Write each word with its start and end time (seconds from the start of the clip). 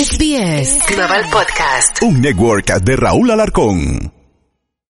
SBS 0.00 0.78
Global 0.88 1.22
Podcast. 1.30 2.02
Un 2.02 2.20
network 2.20 2.70
de 2.82 2.96
Raúl 2.96 3.30
Alarcón. 3.30 4.19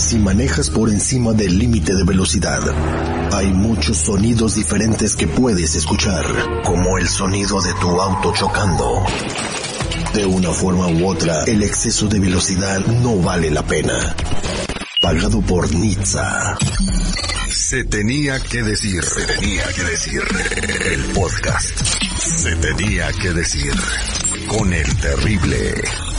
Si 0.00 0.18
manejas 0.18 0.70
por 0.70 0.88
encima 0.88 1.34
del 1.34 1.58
límite 1.58 1.94
de 1.94 2.02
velocidad, 2.04 2.60
hay 3.32 3.52
muchos 3.52 3.98
sonidos 3.98 4.54
diferentes 4.54 5.14
que 5.14 5.28
puedes 5.28 5.74
escuchar, 5.76 6.24
como 6.64 6.96
el 6.96 7.06
sonido 7.06 7.60
de 7.60 7.72
tu 7.74 8.00
auto 8.00 8.32
chocando. 8.32 9.04
De 10.14 10.24
una 10.24 10.50
forma 10.52 10.88
u 10.88 11.06
otra, 11.06 11.44
el 11.44 11.62
exceso 11.62 12.08
de 12.08 12.18
velocidad 12.18 12.84
no 12.86 13.18
vale 13.18 13.50
la 13.50 13.62
pena. 13.62 14.16
Pagado 15.00 15.42
por 15.42 15.72
Nizza. 15.74 16.56
Se 17.52 17.84
tenía 17.84 18.40
que 18.40 18.62
decir, 18.62 19.04
se 19.04 19.26
tenía 19.26 19.64
que 19.68 19.84
decir 19.84 20.22
el 20.86 21.02
podcast. 21.12 21.78
Se 22.16 22.56
tenía 22.56 23.12
que 23.12 23.32
decir 23.32 23.72
con 24.48 24.72
el 24.72 24.96
terrible. 24.96 26.09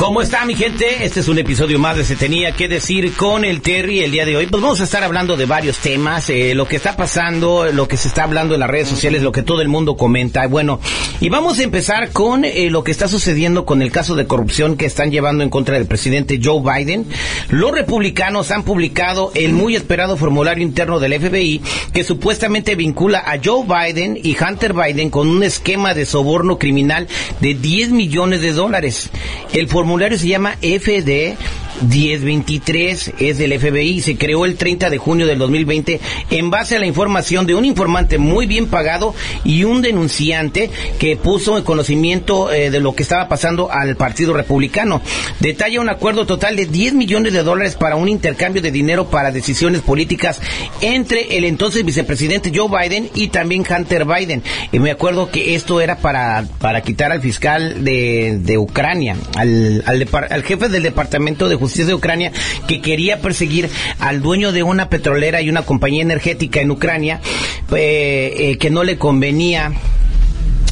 ¿Cómo 0.00 0.22
está 0.22 0.46
mi 0.46 0.54
gente? 0.54 1.04
Este 1.04 1.20
es 1.20 1.28
un 1.28 1.38
episodio 1.38 1.78
más 1.78 1.94
de 1.94 2.04
Se 2.04 2.16
tenía 2.16 2.52
que 2.52 2.68
decir 2.68 3.12
con 3.12 3.44
el 3.44 3.60
Terry 3.60 4.00
el 4.00 4.10
día 4.10 4.24
de 4.24 4.34
hoy. 4.34 4.46
Pues 4.46 4.62
vamos 4.62 4.80
a 4.80 4.84
estar 4.84 5.04
hablando 5.04 5.36
de 5.36 5.44
varios 5.44 5.76
temas, 5.76 6.30
eh, 6.30 6.54
lo 6.54 6.66
que 6.66 6.76
está 6.76 6.96
pasando, 6.96 7.70
lo 7.70 7.86
que 7.86 7.98
se 7.98 8.08
está 8.08 8.24
hablando 8.24 8.54
en 8.54 8.60
las 8.60 8.70
redes 8.70 8.88
sociales, 8.88 9.20
lo 9.20 9.30
que 9.30 9.42
todo 9.42 9.60
el 9.60 9.68
mundo 9.68 9.98
comenta. 9.98 10.46
Bueno, 10.46 10.80
y 11.20 11.28
vamos 11.28 11.58
a 11.58 11.64
empezar 11.64 12.12
con 12.12 12.46
eh, 12.46 12.70
lo 12.70 12.82
que 12.82 12.92
está 12.92 13.08
sucediendo 13.08 13.66
con 13.66 13.82
el 13.82 13.92
caso 13.92 14.16
de 14.16 14.26
corrupción 14.26 14.78
que 14.78 14.86
están 14.86 15.10
llevando 15.10 15.44
en 15.44 15.50
contra 15.50 15.74
del 15.74 15.86
presidente 15.86 16.40
Joe 16.42 16.62
Biden. 16.62 17.06
Los 17.50 17.72
republicanos 17.72 18.50
han 18.52 18.62
publicado 18.62 19.32
el 19.34 19.52
muy 19.52 19.76
esperado 19.76 20.16
formulario 20.16 20.64
interno 20.64 20.98
del 20.98 21.20
FBI 21.20 21.60
que 21.92 22.04
supuestamente 22.04 22.74
vincula 22.74 23.18
a 23.18 23.38
Joe 23.44 23.66
Biden 23.66 24.18
y 24.22 24.34
Hunter 24.42 24.72
Biden 24.72 25.10
con 25.10 25.28
un 25.28 25.42
esquema 25.42 25.92
de 25.92 26.06
soborno 26.06 26.58
criminal 26.58 27.06
de 27.42 27.52
10 27.52 27.90
millones 27.90 28.40
de 28.40 28.52
dólares. 28.52 29.10
El 29.52 29.68
formulario 29.68 29.89
se 30.18 30.28
llama 30.28 30.56
FD 30.62 31.36
1023 31.82 33.14
es 33.18 33.38
del 33.38 33.58
FBI, 33.58 34.00
se 34.00 34.16
creó 34.16 34.44
el 34.44 34.56
30 34.56 34.90
de 34.90 34.98
junio 34.98 35.26
del 35.26 35.38
2020 35.38 36.00
en 36.30 36.50
base 36.50 36.76
a 36.76 36.78
la 36.78 36.86
información 36.86 37.46
de 37.46 37.54
un 37.54 37.64
informante 37.64 38.18
muy 38.18 38.46
bien 38.46 38.66
pagado 38.66 39.14
y 39.44 39.64
un 39.64 39.82
denunciante 39.82 40.70
que 40.98 41.16
puso 41.16 41.56
en 41.56 41.64
conocimiento 41.64 42.52
eh, 42.52 42.70
de 42.70 42.80
lo 42.80 42.94
que 42.94 43.02
estaba 43.02 43.28
pasando 43.28 43.70
al 43.70 43.96
Partido 43.96 44.34
Republicano. 44.34 45.00
Detalla 45.40 45.80
un 45.80 45.88
acuerdo 45.88 46.26
total 46.26 46.56
de 46.56 46.66
10 46.66 46.94
millones 46.94 47.32
de 47.32 47.42
dólares 47.42 47.76
para 47.76 47.96
un 47.96 48.08
intercambio 48.08 48.62
de 48.62 48.70
dinero 48.70 49.08
para 49.08 49.30
decisiones 49.32 49.80
políticas 49.80 50.40
entre 50.80 51.36
el 51.38 51.44
entonces 51.44 51.84
vicepresidente 51.84 52.52
Joe 52.54 52.68
Biden 52.68 53.10
y 53.14 53.28
también 53.28 53.64
Hunter 53.68 54.04
Biden. 54.04 54.42
Y 54.72 54.78
me 54.78 54.90
acuerdo 54.90 55.30
que 55.30 55.54
esto 55.54 55.80
era 55.80 55.96
para, 55.98 56.44
para 56.58 56.82
quitar 56.82 57.12
al 57.12 57.20
fiscal 57.20 57.84
de, 57.84 58.38
de 58.40 58.58
Ucrania, 58.58 59.16
al, 59.36 59.82
al, 59.86 60.08
al 60.30 60.42
jefe 60.42 60.68
del 60.68 60.82
Departamento 60.82 61.48
de 61.48 61.56
Justicia 61.56 61.69
de 61.76 61.94
Ucrania 61.94 62.32
que 62.66 62.80
quería 62.80 63.20
perseguir 63.20 63.68
al 63.98 64.20
dueño 64.20 64.52
de 64.52 64.62
una 64.62 64.88
petrolera 64.88 65.40
y 65.40 65.48
una 65.48 65.62
compañía 65.62 66.02
energética 66.02 66.60
en 66.60 66.70
Ucrania 66.70 67.20
eh, 67.72 68.34
eh, 68.36 68.58
que 68.58 68.70
no 68.70 68.84
le 68.84 68.98
convenía 68.98 69.72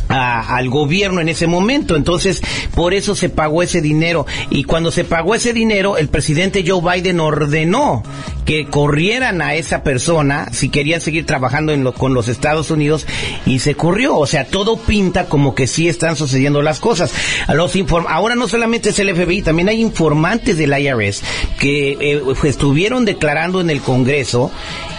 a, 0.09 0.57
al 0.57 0.69
gobierno 0.69 1.21
en 1.21 1.29
ese 1.29 1.47
momento. 1.47 1.97
Entonces, 1.97 2.43
por 2.75 2.95
eso 2.95 3.15
se 3.15 3.29
pagó 3.29 3.63
ese 3.63 3.81
dinero. 3.81 4.27
Y 4.51 4.65
cuando 4.65 4.91
se 4.91 5.05
pagó 5.05 5.35
ese 5.35 5.53
dinero, 5.53 5.97
el 5.97 6.09
presidente 6.09 6.65
Joe 6.67 6.81
Biden 6.81 7.21
ordenó 7.21 8.03
que 8.49 8.65
corrieran 8.65 9.43
a 9.43 9.57
esa 9.57 9.83
persona 9.83 10.49
si 10.53 10.71
querían 10.71 11.03
seguir 11.03 11.27
trabajando 11.27 11.75
en 11.75 11.85
lo, 11.85 11.93
con 11.93 12.15
los 12.15 12.29
Estados 12.29 12.71
Unidos 12.71 13.07
y 13.45 13.59
se 13.59 13.75
corrió. 13.75 14.17
O 14.17 14.27
sea, 14.27 14.47
todo 14.47 14.79
pinta 14.79 15.27
como 15.27 15.55
que 15.55 15.67
sí 15.67 15.87
están 15.87 16.17
sucediendo 16.17 16.63
las 16.63 16.81
cosas. 16.81 17.13
Los 17.53 17.77
inform 17.77 18.07
Ahora 18.09 18.37
no 18.37 18.49
solamente 18.49 18.89
es 18.89 18.99
el 19.01 19.15
FBI, 19.15 19.43
también 19.43 19.69
hay 19.69 19.83
informantes 19.83 20.57
del 20.57 20.73
IRS 20.73 21.23
que 21.61 21.99
eh, 22.01 22.23
estuvieron 22.45 23.05
declarando 23.05 23.61
en 23.61 23.69
el 23.69 23.83
Congreso 23.83 24.51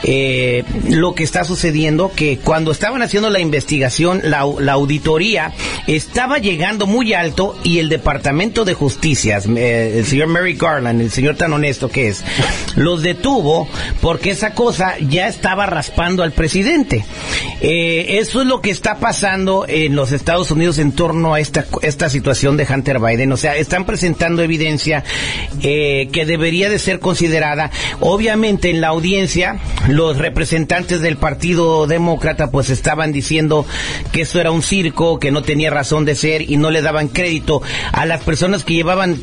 eh, 0.04 0.64
lo 0.88 1.16
que 1.16 1.24
está 1.24 1.44
sucediendo, 1.44 2.12
que 2.16 2.38
cuando 2.38 2.72
estaban 2.72 3.02
haciendo 3.02 3.31
la 3.31 3.40
investigación, 3.40 4.22
la, 4.26 4.46
la 4.60 4.74
auditoría 4.74 5.54
estaba 5.88 6.38
llegando 6.38 6.86
muy 6.86 7.14
alto 7.14 7.58
y 7.64 7.80
el 7.80 7.90
Departamento 7.90 8.64
de 8.64 8.76
Justicia, 8.76 9.42
eh, 9.58 9.96
el 9.98 10.06
señor 10.06 10.28
Mary 10.28 10.54
Garland, 10.54 11.02
el 11.02 11.10
señor 11.10 11.36
tan 11.36 11.52
honesto 11.52 11.90
que 11.90 12.10
es, 12.10 12.24
los 12.76 13.02
detuvo 13.02 13.38
porque 14.01 14.31
esa 14.31 14.53
cosa 14.53 14.95
ya 15.00 15.27
estaba 15.27 15.66
raspando 15.66 16.23
al 16.23 16.31
presidente. 16.31 17.05
Eh, 17.61 18.17
eso 18.19 18.41
es 18.41 18.47
lo 18.47 18.61
que 18.61 18.69
está 18.69 19.00
pasando 19.00 19.66
en 19.67 19.95
los 19.95 20.11
Estados 20.11 20.51
Unidos 20.51 20.77
en 20.77 20.91
torno 20.91 21.33
a 21.33 21.39
esta, 21.39 21.66
esta 21.81 22.09
situación 22.09 22.57
de 22.57 22.67
Hunter 22.69 23.00
Biden. 23.00 23.31
O 23.31 23.38
sea, 23.38 23.55
están 23.55 23.85
presentando 23.85 24.41
evidencia 24.41 25.03
eh, 25.61 26.09
que 26.11 26.25
debería 26.25 26.69
de 26.69 26.79
ser 26.79 27.00
considerada. 27.00 27.72
Obviamente 28.00 28.69
en 28.69 28.81
la 28.81 28.89
audiencia 28.89 29.59
los 29.88 30.17
representantes 30.17 31.01
del 31.01 31.17
Partido 31.17 31.88
Demócrata 31.88 32.51
pues 32.51 32.69
estaban 32.69 33.11
diciendo 33.11 33.66
que 34.11 34.21
eso 34.21 34.39
era 34.39 34.51
un 34.51 34.61
circo, 34.61 35.19
que 35.19 35.31
no 35.31 35.41
tenía 35.41 35.69
razón 35.69 36.06
de 36.06 36.16
ser 36.16 36.41
y 36.50 36.57
no 36.57 36.71
le 36.71 36.81
daban 36.81 37.07
crédito 37.07 37.61
a 37.91 38.06
las 38.06 38.23
personas 38.23 38.63
que 38.63 38.73
llevaban 38.73 39.21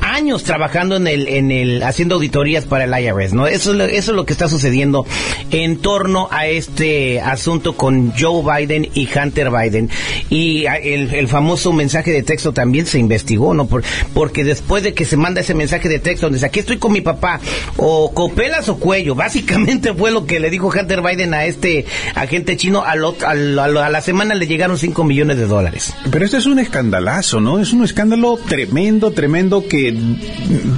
años 0.00 0.44
trabajando 0.44 0.96
en 0.96 1.06
el, 1.06 1.28
en 1.28 1.50
el, 1.50 1.82
haciendo 1.82 2.16
auditorías 2.16 2.64
para 2.64 2.84
el 2.84 3.04
IRS, 3.04 3.21
¿no? 3.32 3.46
Eso, 3.46 3.70
es 3.72 3.76
lo- 3.78 3.84
eso 3.84 4.10
es 4.12 4.16
lo 4.16 4.26
que 4.26 4.32
está 4.32 4.48
sucediendo 4.48 5.06
en 5.50 5.76
torno 5.78 6.28
a 6.30 6.46
este 6.46 7.20
asunto 7.20 7.76
con 7.76 8.12
Joe 8.18 8.42
Biden 8.66 8.88
y 8.94 9.08
Hunter 9.16 9.50
Biden. 9.50 9.90
Y 10.30 10.66
a- 10.66 10.76
el, 10.76 11.14
el 11.14 11.28
famoso 11.28 11.72
mensaje 11.72 12.10
de 12.10 12.22
texto 12.22 12.52
también 12.52 12.86
se 12.86 12.98
investigó, 12.98 13.54
¿no? 13.54 13.66
Por- 13.66 13.84
porque 14.14 14.44
después 14.44 14.82
de 14.82 14.94
que 14.94 15.04
se 15.04 15.16
manda 15.16 15.40
ese 15.42 15.54
mensaje 15.54 15.88
de 15.88 15.98
texto 15.98 16.26
donde 16.26 16.36
dice, 16.38 16.46
aquí 16.46 16.60
estoy 16.60 16.78
con 16.78 16.92
mi 16.92 17.00
papá, 17.00 17.40
o 17.76 18.12
copelas 18.12 18.68
o 18.68 18.76
cuello, 18.78 19.14
básicamente 19.16 19.94
fue 19.94 20.10
lo 20.10 20.26
que 20.26 20.40
le 20.40 20.50
dijo 20.50 20.68
Hunter 20.68 21.02
Biden 21.02 21.34
a 21.34 21.44
este 21.44 21.86
agente 22.14 22.56
chino, 22.56 22.82
al 22.84 23.00
ot- 23.02 23.22
al- 23.24 23.58
al- 23.58 23.76
a 23.76 23.88
la 23.90 24.00
semana 24.00 24.34
le 24.34 24.46
llegaron 24.46 24.78
5 24.78 25.04
millones 25.04 25.36
de 25.36 25.46
dólares. 25.46 25.94
Pero 26.10 26.24
este 26.24 26.38
es 26.38 26.46
un 26.46 26.58
escandalazo, 26.58 27.40
¿no? 27.40 27.58
Es 27.60 27.72
un 27.72 27.84
escándalo 27.84 28.38
tremendo, 28.48 29.10
tremendo 29.10 29.66
que 29.68 29.94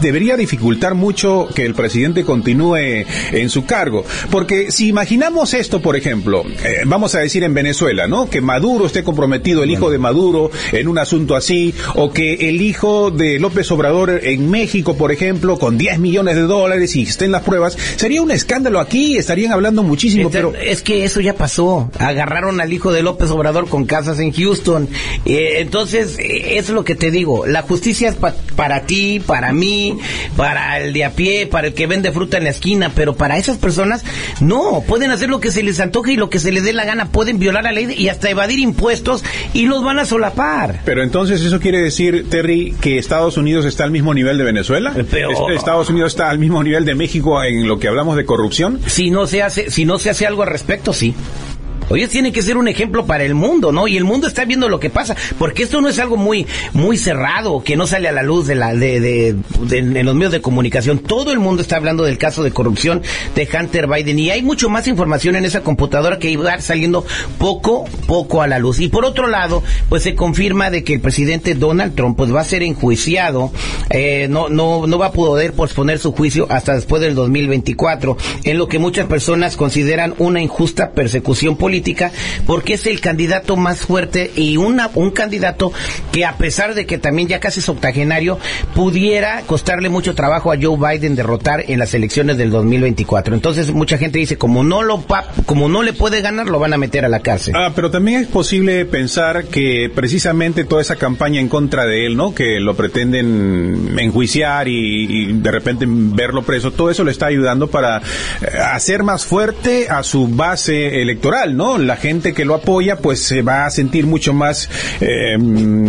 debería 0.01 0.37
dificultar 0.37 0.95
mucho 0.95 1.49
que 1.55 1.65
el 1.65 1.75
presidente 1.75 2.25
continúe 2.39 3.05
en 3.33 3.49
su 3.49 3.65
cargo. 3.65 4.05
Porque 4.31 4.71
si 4.73 4.89
imaginamos 4.89 5.55
esto, 5.55 5.81
por 5.81 5.95
ejemplo, 5.97 6.43
eh, 6.65 6.81
vamos 6.85 7.15
a 7.15 7.21
decir 7.21 7.45
en 7.45 7.55
Venezuela, 7.55 8.09
¿no? 8.09 8.29
Que 8.29 8.41
Maduro 8.41 8.87
esté 8.87 9.05
comprometido, 9.05 9.63
el 9.63 9.71
hijo 9.71 9.89
de 9.91 9.99
Maduro, 9.99 10.51
en 10.73 10.89
un 10.89 10.99
asunto 10.99 11.37
así, 11.37 11.73
o 11.95 12.11
que 12.13 12.49
el 12.49 12.61
hijo 12.61 13.11
de 13.13 13.39
López 13.39 13.71
Obrador 13.71 14.21
en 14.25 14.51
México, 14.51 14.97
por 14.97 15.13
ejemplo, 15.13 15.59
con 15.59 15.79
10 15.79 16.01
millones 16.01 16.35
de 16.35 16.43
dólares 16.43 16.97
y 16.97 17.03
estén 17.03 17.31
las 17.31 17.43
pruebas, 17.43 17.79
sería 17.97 18.21
un 18.21 18.33
escándalo 18.33 18.81
aquí, 18.81 19.17
estarían 19.17 19.53
hablando 19.53 19.83
muchísimo, 19.85 20.29
pero... 20.31 20.53
Es 20.55 20.83
que 20.83 21.05
eso 21.05 21.21
ya 21.21 21.35
pasó. 21.35 21.89
Agarraron 22.01 22.61
al 22.61 22.73
hijo 22.73 22.93
de 22.93 23.03
López 23.03 23.31
Obrador 23.31 23.69
con 23.69 23.85
casas 23.85 24.19
en 24.19 24.33
Houston. 24.33 24.89
Eh, 25.25 25.59
entonces, 25.61 26.19
eh, 26.19 26.57
eso 26.59 26.73
es 26.73 26.75
lo 26.75 26.85
que 26.85 26.97
te 26.97 27.11
digo. 27.13 27.47
La 27.47 27.63
justicia 27.63 28.09
es 28.09 28.17
pa- 28.17 28.35
para 28.57 28.87
ti, 28.87 29.21
para 29.25 29.53
mí, 29.53 29.97
para 30.37 30.81
el 30.81 30.93
de 30.93 31.05
a 31.05 31.11
pie, 31.11 31.47
para 31.47 31.69
el 31.69 31.75
que 31.75 31.87
vende 31.87 32.11
fruta 32.15 32.39
en 32.39 32.45
la 32.45 32.51
esquina, 32.51 32.91
pero 32.95 33.15
para 33.15 33.37
esas 33.37 33.59
personas, 33.59 34.05
no. 34.41 34.83
Pueden 34.89 35.11
hacer 35.11 35.29
lo 35.29 35.41
que 35.41 35.51
se 35.53 35.63
les 35.63 35.81
antoje 35.81 36.13
y 36.13 36.17
lo 36.17 36.31
que 36.31 36.39
se 36.39 36.51
les 36.53 36.65
dé 36.65 36.73
la 36.73 36.85
gana. 36.87 37.11
Pueden 37.11 37.39
violar 37.39 37.65
la 37.65 37.73
ley 37.73 37.95
y 37.99 38.09
hasta 38.09 38.31
evadir 38.31 38.59
impuestos 38.61 39.23
y 39.53 39.67
los 39.67 39.85
van 39.85 39.99
a 39.99 40.05
solapar. 40.07 40.81
Pero 40.87 41.03
entonces 41.03 41.43
eso 41.43 41.61
quiere 41.61 41.81
decir, 41.81 42.27
Terry, 42.31 42.75
que 42.81 42.99
Estados 42.99 43.37
Unidos 43.37 43.67
está 43.67 43.85
al 43.85 43.91
mismo 43.91 44.15
nivel 44.15 44.39
de 44.39 44.45
Venezuela. 44.45 44.95
Pero- 45.11 45.31
¿Est- 45.31 45.59
Estados 45.59 45.91
Unidos 45.91 46.13
está 46.13 46.31
al 46.31 46.39
mismo 46.39 46.63
nivel 46.63 46.85
de 46.85 46.95
México 46.95 47.43
en 47.43 47.67
lo 47.69 47.79
que 47.79 47.89
hablamos 47.89 48.17
de 48.17 48.25
corrupción. 48.25 48.81
Si 48.87 49.11
no 49.11 49.27
se 49.27 49.43
hace, 49.43 49.71
si 49.71 49.85
no 49.85 49.99
se 49.99 50.11
hace 50.11 50.27
algo 50.27 50.43
al 50.43 50.49
respecto, 50.49 50.93
sí. 50.93 51.15
Ellos 51.91 52.11
tienen 52.11 52.33
que 52.33 52.43
ser 52.43 52.57
un 52.57 52.69
ejemplo 52.69 53.07
para 53.07 53.25
el 53.25 53.35
mundo, 53.35 53.73
¿no? 53.73 53.87
Y 53.89 53.97
el 53.97 54.05
mundo 54.05 54.27
está 54.27 54.45
viendo 54.45 54.69
lo 54.69 54.81
que 54.81 54.91
pasa, 54.91 55.17
porque 55.39 55.65
esto 55.65 55.81
no 55.81 55.89
es 55.89 55.99
algo 55.99 56.17
muy, 56.17 56.47
muy 56.73 56.97
cerrado, 56.97 57.63
que 57.63 57.77
no 57.77 57.87
sale 57.87 58.09
a 58.09 58.13
la 58.13 58.23
luz 58.23 58.47
de 58.47 58.55
la, 58.55 58.75
de, 58.75 59.01
de, 59.01 59.37
en 59.79 60.07
los 60.07 60.15
medios 60.15 60.33
de 60.33 60.41
comunicación. 60.41 60.99
Todo 60.99 61.33
el 61.33 61.39
mundo 61.39 61.63
está 61.63 61.77
hablando 61.77 62.05
del 62.05 62.19
caso 62.19 62.43
de 62.43 62.51
corrupción 62.51 63.03
de 63.35 63.49
Hunter 63.53 63.87
Biden 63.87 64.19
y 64.19 64.31
hay 64.31 64.43
mucho 64.43 64.69
más 64.69 64.89
información 64.89 65.37
en 65.37 65.45
esa 65.45 65.61
computadora 65.63 66.19
que 66.19 66.31
iba 66.31 66.59
saliendo 66.61 67.05
poco, 67.39 67.85
poco 68.07 68.43
a 68.43 68.47
la 68.47 68.59
luz. 68.59 68.81
Y 68.81 68.89
por 68.89 69.05
otro 69.05 69.27
lado, 69.27 69.63
pues 69.89 70.03
se 70.03 70.15
confirma 70.15 70.71
de 70.71 70.85
que 70.85 70.95
el 70.95 71.01
presidente 71.01 71.55
Donald 71.55 71.95
Trump 71.95 72.17
pues 72.17 72.35
va 72.35 72.41
a 72.41 72.45
ser 72.45 72.63
enjuiciado, 72.63 73.53
eh, 73.91 74.27
no, 74.31 74.49
no, 74.49 74.87
no 74.87 74.99
va 74.99 75.07
a 75.07 75.13
poder 75.13 75.53
posponer 75.53 75.99
su 75.99 76.13
juicio 76.13 76.47
hasta 76.51 76.75
después 76.75 77.03
del 77.03 77.15
2024, 77.15 78.17
en 78.45 78.59
lo 78.59 78.69
que 78.69 78.79
muchas 78.79 79.07
personas 79.07 79.57
consideran 79.57 80.15
una 80.19 80.41
injusta 80.41 80.93
persecución 80.93 81.57
política, 81.57 81.74
porque 82.47 82.75
es 82.75 82.87
el 82.87 83.01
candidato 83.01 83.57
más 83.57 83.81
fuerte 83.81 84.31
y 84.37 84.57
una, 84.57 84.91
un 84.95 85.11
candidato 85.11 85.73
que 86.13 86.25
a 86.25 86.37
pesar 86.37 86.75
de 86.75 86.87
que 86.87 86.99
también 86.99 87.29
ya 87.29 87.41
casi 87.41 87.61
es 87.61 87.69
octogenario, 87.69 88.39
pudiera 88.75 89.43
costarle 89.43 89.89
mucho 89.89 90.15
trabajo 90.15 90.53
a 90.53 90.57
Joe 90.61 90.77
Biden 90.77 91.15
derrotar 91.15 91.65
en 91.69 91.79
las 91.79 91.95
elecciones 91.95 92.37
del 92.37 92.51
2024. 92.51 93.35
Entonces 93.35 93.73
mucha 93.73 93.99
gente 93.99 94.19
dice, 94.19 94.39
como 94.39 94.63
no 94.65 94.83
lo 94.83 95.05
como 95.47 95.69
no 95.69 95.83
le 95.83 95.93
puede 95.93 96.21
ganar, 96.21 96.47
lo 96.47 96.59
van 96.59 96.73
a 96.73 96.79
meter 96.79 97.05
a 97.05 97.09
la 97.09 97.21
cárcel. 97.21 97.55
Ah, 97.57 97.73
pero 97.75 97.91
también 97.91 98.23
es 98.23 98.27
posible 98.27 98.85
pensar 98.85 99.45
que 99.45 99.91
precisamente 99.95 100.65
toda 100.65 100.83
esa 100.83 100.97
campaña 100.97 101.41
en 101.41 101.49
contra 101.49 101.85
de 101.85 102.07
él, 102.07 102.17
¿no? 102.17 102.35
Que 102.35 102.61
lo 102.61 102.75
pretenden 102.75 103.97
enjuiciar 103.99 104.69
y, 104.69 105.31
y 105.31 105.33
de 105.33 105.51
repente 105.51 105.87
verlo 105.89 106.43
preso, 106.43 106.71
todo 106.73 106.91
eso 106.91 107.05
le 107.05 107.11
está 107.11 107.27
ayudando 107.27 107.69
para 107.69 107.99
eh, 107.99 108.03
hacer 108.73 109.03
más 109.03 109.25
fuerte 109.25 109.89
a 109.89 110.03
su 110.03 110.29
base 110.29 111.03
electoral, 111.03 111.57
¿no? 111.57 111.64
La 111.79 111.97
gente 111.97 112.35
que 112.35 112.45
lo 112.45 112.55
apoya, 112.55 112.97
pues 112.97 113.21
se 113.21 113.43
va 113.43 113.67
a 113.67 113.71
sentir 113.71 114.07
mucho 114.07 114.33
más 114.33 114.69
eh, 115.01 115.37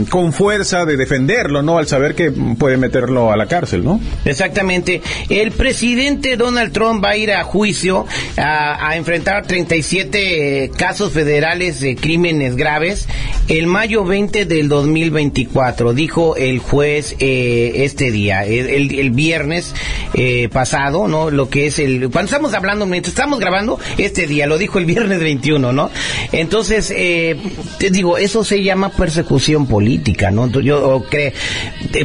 con 0.10 0.34
fuerza 0.34 0.86
de 0.86 0.98
defenderlo, 0.98 1.62
¿no? 1.62 1.78
Al 1.78 1.88
saber 1.88 2.16
que 2.16 2.32
puede 2.32 2.78
meterlo 2.78 3.32
a 3.32 3.38
la 3.38 3.48
cárcel, 3.48 3.84
¿no? 3.84 4.00
Exactamente. 4.24 5.02
El 5.30 5.52
presidente 5.52 6.38
Donald 6.38 6.72
Trump 6.72 7.04
va 7.04 7.10
a 7.12 7.18
ir 7.18 7.32
a 7.32 7.44
juicio 7.44 8.06
a, 8.38 8.90
a 8.90 8.96
enfrentar 8.96 9.46
37 9.46 10.72
casos 10.78 11.12
federales 11.12 11.82
de 11.82 11.96
crímenes 11.96 12.56
graves 12.56 13.08
el 13.48 13.68
mayo 13.68 14.04
20 14.04 14.46
del 14.46 14.68
2024, 14.70 15.94
dijo 15.94 16.36
el 16.36 16.60
juez 16.60 17.16
eh, 17.20 17.84
este 17.84 18.10
día, 18.10 18.44
el, 18.44 18.98
el 18.98 19.12
viernes 19.12 19.76
eh, 20.14 20.50
pasado, 20.50 21.08
¿no? 21.08 21.30
Lo 21.30 21.50
que 21.50 21.68
es 21.68 21.78
el... 21.78 22.10
Cuando 22.10 22.26
estamos 22.26 22.54
hablando, 22.54 22.86
mientras 22.86 23.14
estamos 23.14 23.40
grabando, 23.40 23.80
este 23.98 24.26
día, 24.26 24.48
lo 24.48 24.58
dijo 24.58 24.80
el 24.80 24.86
viernes 24.86 25.20
21, 25.20 25.65
¿no? 25.72 25.90
Entonces, 26.32 26.92
eh, 26.96 27.38
te 27.80 27.90
digo, 27.90 28.18
eso 28.18 28.44
se 28.44 28.64
llama 28.64 28.90
persecución 28.90 29.68
política, 29.68 30.32
¿no? 30.32 30.50
Yo 30.60 31.06
creo, 31.10 31.32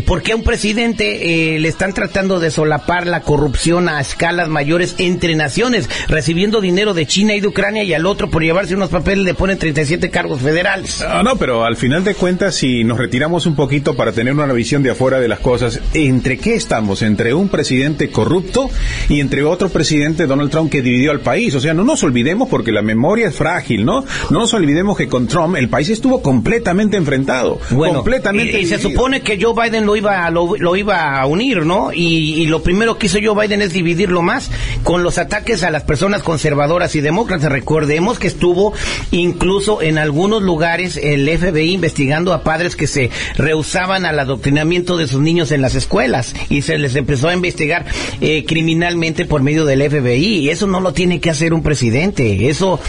¿por 0.07 0.23
qué 0.23 0.33
a 0.33 0.37
un 0.37 0.43
presidente 0.43 1.55
eh, 1.55 1.59
le 1.59 1.69
están 1.69 1.93
tratando 1.93 2.41
de 2.41 2.51
solapar 2.51 3.07
la 3.07 3.21
corrupción 3.23 3.89
a 3.89 4.01
escalas 4.01 4.49
mayores 4.49 4.95
entre 4.99 5.35
naciones, 5.35 5.89
recibiendo 6.09 6.61
dinero 6.61 6.95
de 6.95 7.07
China 7.07 7.35
y 7.35 7.41
de 7.41 7.49
Ucrania 7.49 7.85
y 7.85 7.95
al 7.95 8.07
otro 8.07 8.31
por 8.31 8.43
llevarse 8.43 8.75
unos 8.75 8.91
papeles 8.91 9.25
le 9.25 9.35
ponen 9.35 9.59
37 9.59 10.11
cargos 10.11 10.41
federales? 10.41 11.03
Ah, 11.03 11.23
no, 11.23 11.37
pero 11.37 11.65
al 11.65 11.77
final 11.77 12.05
de 12.05 12.15
cuentas, 12.15 12.55
si 12.55 12.85
nos 12.85 12.99
retiramos 12.99 13.47
un 13.47 13.55
poquito 13.55 13.97
para 13.97 14.13
tener 14.13 14.33
una 14.33 14.47
visión 14.53 14.83
de 14.83 14.91
afuera 14.91 15.21
de 15.21 15.29
las 15.29 15.41
cosas, 15.41 15.81
¿entre 15.95 16.39
qué 16.39 16.55
estamos? 16.55 17.03
¿Entre 17.03 17.35
un 17.35 17.49
presidente 17.49 18.11
corrupto 18.11 18.71
y 19.09 19.21
entre 19.21 19.43
otro 19.43 19.69
presidente, 19.69 20.27
Donald 20.27 20.51
Trump, 20.51 20.71
que 20.71 20.83
dividió 20.83 21.11
al 21.11 21.21
país? 21.21 21.55
O 21.55 21.61
sea, 21.61 21.75
no 21.75 21.85
nos 21.85 22.03
olvidemos 22.03 22.49
porque 22.49 22.73
la 22.73 22.83
memoria 22.83 23.29
es 23.29 23.35
frágil, 23.35 23.50
¿no? 23.85 24.05
No 24.31 24.39
nos 24.39 24.55
olvidemos 24.55 24.97
que 24.97 25.09
con 25.09 25.27
Trump 25.27 25.57
el 25.57 25.69
país 25.69 25.89
estuvo 25.89 26.23
completamente 26.23 26.97
enfrentado. 26.97 27.59
Bueno, 27.71 27.97
completamente 27.97 28.61
y, 28.61 28.65
y 28.65 28.67
se 28.67 28.79
supone 28.79 29.23
que 29.23 29.41
Joe 29.41 29.55
Biden 29.55 29.87
lo 29.87 29.97
iba, 29.97 30.29
lo, 30.31 30.57
lo 30.57 30.77
iba 30.77 31.21
a 31.21 31.27
unir, 31.27 31.65
¿no? 31.65 31.93
Y, 31.93 32.35
y, 32.43 32.47
lo 32.47 32.63
primero 32.63 32.99
que 32.99 33.07
hizo 33.07 33.19
Joe 33.23 33.41
Biden 33.41 33.63
es 33.63 33.73
dividirlo 33.73 34.23
más 34.23 34.51
con 34.83 35.03
los 35.03 35.19
ataques 35.19 35.63
a 35.63 35.71
las 35.71 35.83
personas 35.83 36.23
conservadoras 36.23 36.95
y 36.97 37.01
demócratas. 37.01 37.51
Recordemos 37.51 38.19
que 38.19 38.27
estuvo 38.27 38.73
incluso 39.11 39.83
en 39.83 39.99
algunos 39.99 40.43
lugares 40.43 40.97
el 40.97 41.29
FBI 41.29 41.75
investigando 41.75 42.33
a 42.33 42.43
padres 42.43 42.77
que 42.77 42.87
se 42.87 43.11
rehusaban 43.37 44.07
al 44.07 44.19
adoctrinamiento 44.19 44.97
de 44.97 45.07
sus 45.07 45.21
niños 45.21 45.53
en 45.53 45.63
las 45.63 45.75
escuelas 45.75 46.35
y 46.49 46.63
se 46.63 46.79
les 46.79 46.97
empezó 46.97 47.29
a 47.29 47.35
investigar 47.35 47.87
eh, 48.21 48.45
criminalmente 48.47 49.25
por 49.25 49.43
medio 49.43 49.65
del 49.65 49.89
FBI. 49.89 50.39
Y 50.39 50.51
eso 50.51 50.67
no 50.67 50.81
lo 50.81 50.93
tiene 50.93 51.21
que 51.21 51.31
hacer 51.31 51.55
un 51.55 51.63
presidente. 51.63 52.49
Eso 52.49 52.81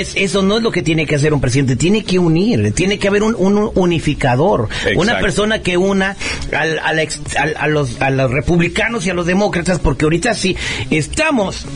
es 0.00 0.14
eso 0.16 0.42
no 0.42 0.58
es 0.58 0.62
lo 0.62 0.70
que 0.70 0.82
tiene 0.82 1.06
que 1.06 1.16
hacer 1.16 1.32
un 1.32 1.40
presidente. 1.40 1.76
Tiene 1.76 2.04
que 2.04 2.18
unir, 2.18 2.72
tiene 2.72 2.98
que 2.98 3.08
haber 3.08 3.22
un, 3.22 3.34
un 3.38 3.70
unificador, 3.74 4.68
Exacto. 4.70 5.00
una 5.00 5.18
persona 5.18 5.62
que 5.62 5.76
una 5.76 6.16
al, 6.52 6.78
al, 6.78 6.98
al, 6.98 7.56
a, 7.58 7.66
los, 7.68 8.00
a 8.00 8.10
los 8.10 8.30
republicanos 8.30 9.06
y 9.06 9.10
a 9.10 9.14
los 9.14 9.26
demócratas, 9.26 9.78
porque 9.78 10.04
ahorita 10.04 10.34
sí 10.34 10.56
estamos 10.90 11.66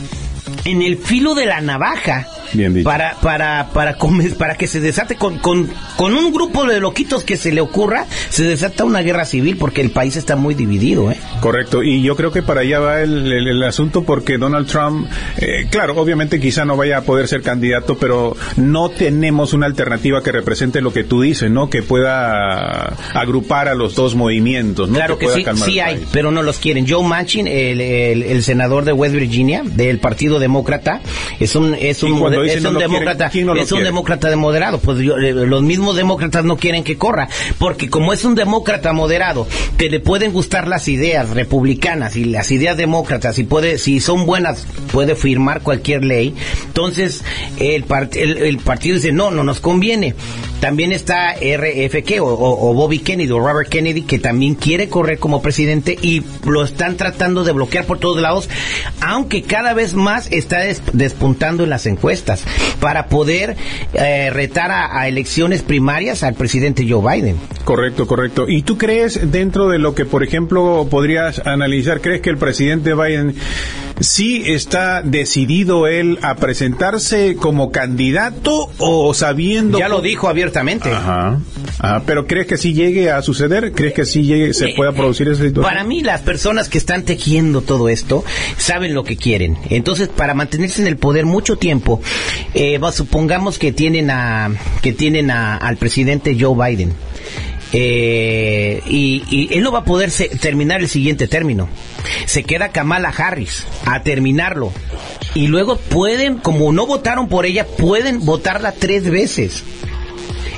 en 0.65 0.81
el 0.81 0.97
filo 0.97 1.35
de 1.35 1.45
la 1.45 1.61
navaja 1.61 2.27
Bien 2.53 2.83
para 2.83 3.15
para 3.21 3.69
para 3.73 3.95
comer, 3.95 4.35
para 4.35 4.55
que 4.55 4.67
se 4.67 4.79
desate 4.79 5.15
con, 5.15 5.37
con, 5.39 5.69
con 5.95 6.13
un 6.13 6.33
grupo 6.33 6.65
de 6.65 6.79
loquitos 6.79 7.23
que 7.23 7.37
se 7.37 7.51
le 7.51 7.61
ocurra 7.61 8.05
se 8.29 8.43
desata 8.43 8.83
una 8.83 9.01
guerra 9.01 9.25
civil 9.25 9.57
porque 9.57 9.81
el 9.81 9.91
país 9.91 10.17
está 10.17 10.35
muy 10.35 10.53
dividido 10.53 11.11
¿eh? 11.11 11.17
correcto. 11.39 11.81
Y 11.83 12.01
yo 12.01 12.15
creo 12.15 12.31
que 12.31 12.43
para 12.43 12.61
allá 12.61 12.79
va 12.79 13.01
el, 13.01 13.31
el, 13.31 13.47
el 13.47 13.63
asunto 13.63 14.03
porque 14.03 14.37
Donald 14.37 14.67
Trump 14.67 15.07
eh, 15.37 15.67
claro 15.69 15.95
obviamente 15.95 16.39
quizá 16.39 16.65
no 16.65 16.75
vaya 16.75 16.97
a 16.97 17.01
poder 17.01 17.27
ser 17.27 17.41
candidato 17.41 17.97
pero 17.97 18.35
no 18.57 18.89
tenemos 18.89 19.53
una 19.53 19.65
alternativa 19.65 20.21
que 20.21 20.31
represente 20.31 20.81
lo 20.81 20.91
que 20.91 21.03
tú 21.03 21.21
dices 21.21 21.49
no 21.49 21.69
que 21.69 21.83
pueda 21.83 22.93
agrupar 23.13 23.69
a 23.69 23.75
los 23.75 23.95
dos 23.95 24.15
movimientos 24.15 24.89
¿no? 24.89 24.95
claro 24.95 25.17
que, 25.17 25.27
que 25.27 25.55
sí 25.55 25.61
sí 25.63 25.79
hay 25.79 26.05
pero 26.11 26.31
no 26.31 26.43
los 26.43 26.59
quieren. 26.59 26.85
Joe 26.87 27.07
Manchin 27.07 27.47
el, 27.47 27.79
el, 27.79 28.23
el 28.23 28.43
senador 28.43 28.83
de 28.85 28.91
West 28.91 29.15
Virginia 29.15 29.61
del 29.63 29.99
partido 29.99 30.39
demócrata 30.51 30.99
es 31.39 31.55
un 31.55 31.73
es 31.73 32.03
un 32.03 32.11
es 32.43 32.63
un 32.63 32.73
no 32.73 32.79
demócrata, 32.79 33.29
quieren, 33.29 33.47
no 33.47 33.55
es 33.55 33.71
un 33.71 33.77
quiere? 33.77 33.85
demócrata 33.85 34.29
de 34.29 34.35
moderado. 34.35 34.79
Pues 34.79 34.99
yo, 34.99 35.17
eh, 35.17 35.33
los 35.33 35.61
mismos 35.63 35.95
demócratas 35.95 36.43
no 36.43 36.57
quieren 36.57 36.83
que 36.83 36.97
corra, 36.97 37.29
porque 37.57 37.89
como 37.89 38.11
es 38.13 38.25
un 38.25 38.35
demócrata 38.35 38.91
moderado, 38.93 39.47
que 39.77 39.89
le 39.89 39.99
pueden 39.99 40.33
gustar 40.33 40.67
las 40.67 40.87
ideas 40.87 41.29
republicanas 41.29 42.15
y 42.15 42.25
las 42.25 42.51
ideas 42.51 42.77
demócratas, 42.77 43.39
y 43.39 43.43
puede, 43.43 43.77
si 43.77 43.99
son 43.99 44.25
buenas, 44.25 44.67
puede 44.91 45.15
firmar 45.15 45.61
cualquier 45.61 46.03
ley. 46.03 46.35
Entonces 46.65 47.23
el, 47.57 47.83
part, 47.83 48.15
el, 48.15 48.37
el 48.37 48.57
partido 48.57 48.95
dice 48.95 49.11
no, 49.11 49.31
no 49.31 49.43
nos 49.43 49.61
conviene. 49.61 50.15
También 50.61 50.91
está 50.91 51.33
RFK 51.33 52.21
o, 52.21 52.73
Bobby 52.75 52.99
Kennedy 52.99 53.31
o 53.31 53.39
Robert 53.39 53.67
Kennedy 53.67 54.03
que 54.03 54.19
también 54.19 54.53
quiere 54.53 54.89
correr 54.89 55.17
como 55.17 55.41
presidente 55.41 55.97
y 55.99 56.23
lo 56.45 56.63
están 56.63 56.97
tratando 56.97 57.43
de 57.43 57.51
bloquear 57.51 57.85
por 57.85 57.97
todos 57.97 58.21
lados, 58.21 58.47
aunque 59.01 59.41
cada 59.41 59.73
vez 59.73 59.95
más 59.95 60.31
está 60.31 60.59
des, 60.59 60.83
despuntando 60.93 61.63
en 61.63 61.71
las 61.71 61.87
encuestas 61.87 62.43
para 62.79 63.07
poder 63.07 63.57
eh, 63.93 64.29
retar 64.29 64.69
a, 64.69 65.01
a, 65.01 65.07
elecciones 65.07 65.63
primarias 65.63 66.21
al 66.21 66.35
presidente 66.35 66.85
Joe 66.87 67.01
Biden. 67.01 67.37
Correcto, 67.63 68.05
correcto. 68.05 68.45
¿Y 68.47 68.61
tú 68.61 68.77
crees 68.77 69.31
dentro 69.31 69.67
de 69.67 69.79
lo 69.79 69.95
que, 69.95 70.05
por 70.05 70.23
ejemplo, 70.23 70.87
podrías 70.91 71.39
analizar, 71.39 72.01
crees 72.01 72.21
que 72.21 72.29
el 72.29 72.37
presidente 72.37 72.93
Biden 72.93 73.35
sí 74.01 74.43
está 74.45 75.01
decidido 75.01 75.87
él 75.87 76.19
a 76.21 76.35
presentarse 76.35 77.35
como 77.35 77.71
candidato 77.71 78.69
o 78.77 79.13
sabiendo... 79.13 79.79
Ya 79.79 79.89
lo 79.89 80.01
dijo 80.01 80.27
abiertamente. 80.27 80.89
Ajá. 80.89 81.39
Ajá. 81.79 82.03
Pero 82.05 82.27
¿crees 82.27 82.47
que 82.47 82.57
sí 82.57 82.73
llegue 82.73 83.11
a 83.11 83.21
suceder? 83.21 83.71
¿Crees 83.73 83.93
que 83.93 84.05
sí 84.05 84.23
llegue, 84.23 84.53
se 84.53 84.69
pueda 84.69 84.91
producir 84.91 85.27
esa 85.27 85.43
situación? 85.43 85.63
Para 85.63 85.83
mí 85.83 86.01
las 86.01 86.21
personas 86.21 86.69
que 86.69 86.77
están 86.77 87.03
tejiendo 87.03 87.61
todo 87.61 87.89
esto 87.89 88.23
saben 88.57 88.93
lo 88.93 89.03
que 89.03 89.17
quieren. 89.17 89.57
Entonces, 89.69 90.07
para 90.09 90.33
mantenerse 90.33 90.81
en 90.81 90.87
el 90.87 90.97
poder 90.97 91.25
mucho 91.25 91.57
tiempo, 91.57 92.01
eh, 92.53 92.79
supongamos 92.91 93.57
que 93.57 93.71
tienen 93.71 94.09
a 94.11 94.51
que 94.81 94.93
tienen 94.93 95.31
a, 95.31 95.57
al 95.57 95.77
presidente 95.77 96.37
Joe 96.39 96.55
Biden. 96.55 96.93
Eh, 97.73 98.81
y, 98.87 99.49
él 99.51 99.63
no 99.63 99.71
va 99.71 99.79
a 99.79 99.85
poder 99.85 100.11
terminar 100.39 100.81
el 100.81 100.89
siguiente 100.89 101.27
término. 101.27 101.69
Se 102.25 102.43
queda 102.43 102.69
Kamala 102.69 103.09
Harris 103.09 103.65
a 103.85 104.03
terminarlo. 104.03 104.71
Y 105.33 105.47
luego 105.47 105.77
pueden, 105.77 106.37
como 106.37 106.71
no 106.73 106.85
votaron 106.85 107.29
por 107.29 107.45
ella, 107.45 107.65
pueden 107.65 108.25
votarla 108.25 108.73
tres 108.73 109.09
veces 109.09 109.63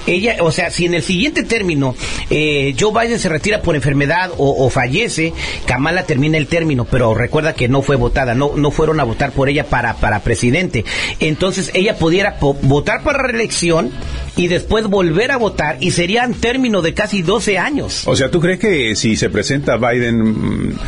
ella, 0.05 0.38
o 0.41 0.51
sea, 0.51 0.70
si 0.70 0.86
en 0.86 0.93
el 0.93 1.03
siguiente 1.03 1.43
término 1.43 1.96
eh, 2.29 2.75
Joe 2.77 2.91
Biden 2.91 3.20
se 3.20 3.29
retira 3.29 3.62
por 3.62 3.75
enfermedad 3.75 4.32
o, 4.38 4.65
o, 4.65 4.70
fallece, 4.70 5.34
Kamala 5.65 6.03
termina 6.03 6.38
el 6.38 6.48
término, 6.48 6.86
pero 6.86 7.13
recuerda 7.13 7.53
que 7.53 7.67
no 7.67 7.82
fue 7.82 7.96
votada, 7.96 8.36
no, 8.36 8.51
no 8.55 8.72
fueron 8.72 9.00
a 9.00 9.03
votar 9.03 9.32
por 9.32 9.50
ella 9.50 9.65
para, 9.65 9.96
para 9.96 10.20
presidente. 10.22 10.84
Entonces 11.20 11.72
ella 11.74 11.98
pudiera 11.98 12.38
votar 12.41 13.03
para 13.03 13.24
reelección 13.24 13.91
y 14.36 14.48
después 14.48 14.88
volver 14.88 15.32
a 15.32 15.38
votar 15.38 15.78
y 15.80 15.92
serían 15.92 16.34
término 16.34 16.82
de 16.82 16.94
casi 16.94 17.22
12 17.22 17.58
años. 17.58 18.04
O 18.06 18.16
sea, 18.16 18.32
¿tú 18.32 18.40
crees 18.40 18.60
que 18.60 18.96
si 18.96 19.16
se 19.16 19.30
presenta 19.30 19.78
Biden, 19.78 20.22
mm, 20.22 20.80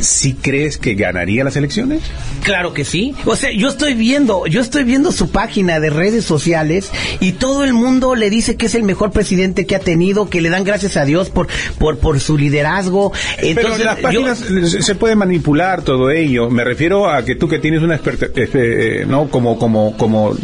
sí 0.00 0.34
crees 0.40 0.78
que 0.78 0.94
ganaría 0.94 1.44
las 1.44 1.56
elecciones? 1.56 2.02
Claro 2.42 2.72
que 2.72 2.84
sí. 2.84 3.14
O 3.26 3.36
sea, 3.36 3.50
yo 3.52 3.68
estoy 3.68 3.94
viendo, 3.94 4.46
yo 4.46 4.60
estoy 4.60 4.84
viendo 4.84 5.12
su 5.12 5.30
página 5.30 5.80
de 5.80 5.90
redes 5.90 6.24
sociales 6.24 6.90
y 7.20 7.32
todo 7.32 7.64
el 7.64 7.74
mundo 7.74 8.14
le 8.14 8.30
dice 8.30 8.56
que 8.56 8.66
es 8.66 8.74
el 8.74 8.84
mejor 8.84 9.12
presidente 9.12 9.66
que 9.66 9.76
ha 9.76 9.80
tenido, 9.80 10.30
que 10.30 10.40
le 10.40 10.48
dan 10.48 10.64
gracias 10.64 10.96
a 10.96 11.04
Dios 11.04 11.30
por 11.30 11.48
por 11.78 11.98
por 11.98 12.20
su 12.20 12.38
liderazgo. 12.38 13.12
Entonces, 13.38 13.72
Pero 13.76 13.84
las 13.84 13.98
páginas 13.98 14.38
se 14.38 14.94
puede 14.94 15.14
manipular 15.14 15.82
todo 15.82 16.10
ello. 16.10 16.48
Me 16.50 16.64
refiero 16.64 17.10
a 17.10 17.24
que 17.24 17.34
tú 17.34 17.48
que 17.48 17.58
tienes 17.58 17.82
una 17.82 17.94
experta, 17.94 18.26
este, 18.34 19.04
no 19.06 19.28
como 19.28 19.58
como 19.58 19.96
como 19.96 20.36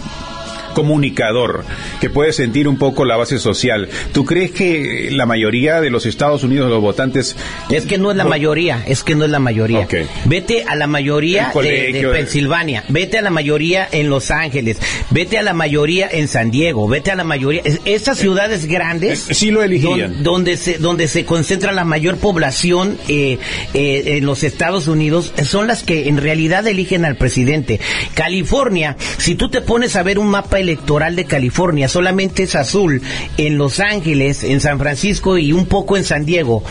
comunicador 0.72 1.64
que 2.00 2.10
puede 2.10 2.32
sentir 2.32 2.68
un 2.68 2.78
poco 2.78 3.04
la 3.04 3.16
base 3.16 3.38
social. 3.38 3.88
¿Tú 4.12 4.24
crees 4.24 4.50
que 4.50 5.08
la 5.12 5.26
mayoría 5.26 5.80
de 5.80 5.90
los 5.90 6.06
Estados 6.06 6.44
Unidos, 6.44 6.70
los 6.70 6.80
votantes... 6.80 7.36
Es 7.70 7.86
que 7.86 7.98
no 7.98 8.10
es 8.10 8.16
la 8.16 8.24
mayoría, 8.24 8.82
es 8.86 9.04
que 9.04 9.14
no 9.14 9.24
es 9.24 9.30
la 9.30 9.38
mayoría. 9.38 9.86
Vete 10.24 10.64
a 10.64 10.74
la 10.76 10.86
mayoría 10.86 11.52
de, 11.54 12.08
Pensilvania, 12.12 12.84
vete 12.88 13.18
a 13.18 13.22
la 13.22 13.30
mayoría 13.30 13.88
en 13.90 14.08
Los 14.08 14.30
Ángeles, 14.30 14.78
vete 15.10 15.38
a 15.38 15.42
la 15.42 15.54
mayoría 15.54 16.08
en 16.10 16.28
San 16.28 16.50
Diego, 16.50 16.88
vete 16.88 17.10
a 17.10 17.16
la 17.16 17.24
mayoría... 17.24 17.62
Estas 17.84 18.18
ciudades 18.18 18.66
grandes... 18.66 19.30
Eh, 19.30 19.34
sí 19.34 19.50
lo 19.50 19.62
elegirían. 19.62 20.22
Donde 20.22 20.56
se, 20.56 20.78
donde 20.78 21.08
se 21.08 21.24
concentra 21.24 21.72
la 21.72 21.84
mayor 21.84 22.16
población 22.18 22.98
eh, 23.08 23.38
eh, 23.74 24.02
en 24.16 24.26
los 24.26 24.42
Estados 24.42 24.88
Unidos 24.88 25.32
son 25.44 25.66
las 25.66 25.82
que 25.82 26.08
en 26.08 26.18
realidad 26.18 26.66
eligen 26.66 27.04
al 27.04 27.16
presidente. 27.16 27.80
California, 28.14 28.96
si 29.18 29.34
tú 29.34 29.50
te 29.50 29.60
pones 29.60 29.96
a 29.96 30.02
ver 30.02 30.18
un 30.18 30.28
mapa 30.28 30.59
electoral 30.60 31.16
de 31.16 31.24
California 31.24 31.88
solamente 31.88 32.44
es 32.44 32.54
azul 32.54 33.02
en 33.36 33.58
Los 33.58 33.80
Ángeles, 33.80 34.44
en 34.44 34.60
San 34.60 34.78
Francisco 34.78 35.38
y 35.38 35.52
un 35.52 35.66
poco 35.66 35.96
en 35.96 36.04
San 36.04 36.24
Diego. 36.24 36.62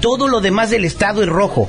Todo 0.00 0.28
lo 0.28 0.40
demás 0.40 0.70
del 0.70 0.84
estado 0.84 1.22
es 1.22 1.28
rojo, 1.28 1.68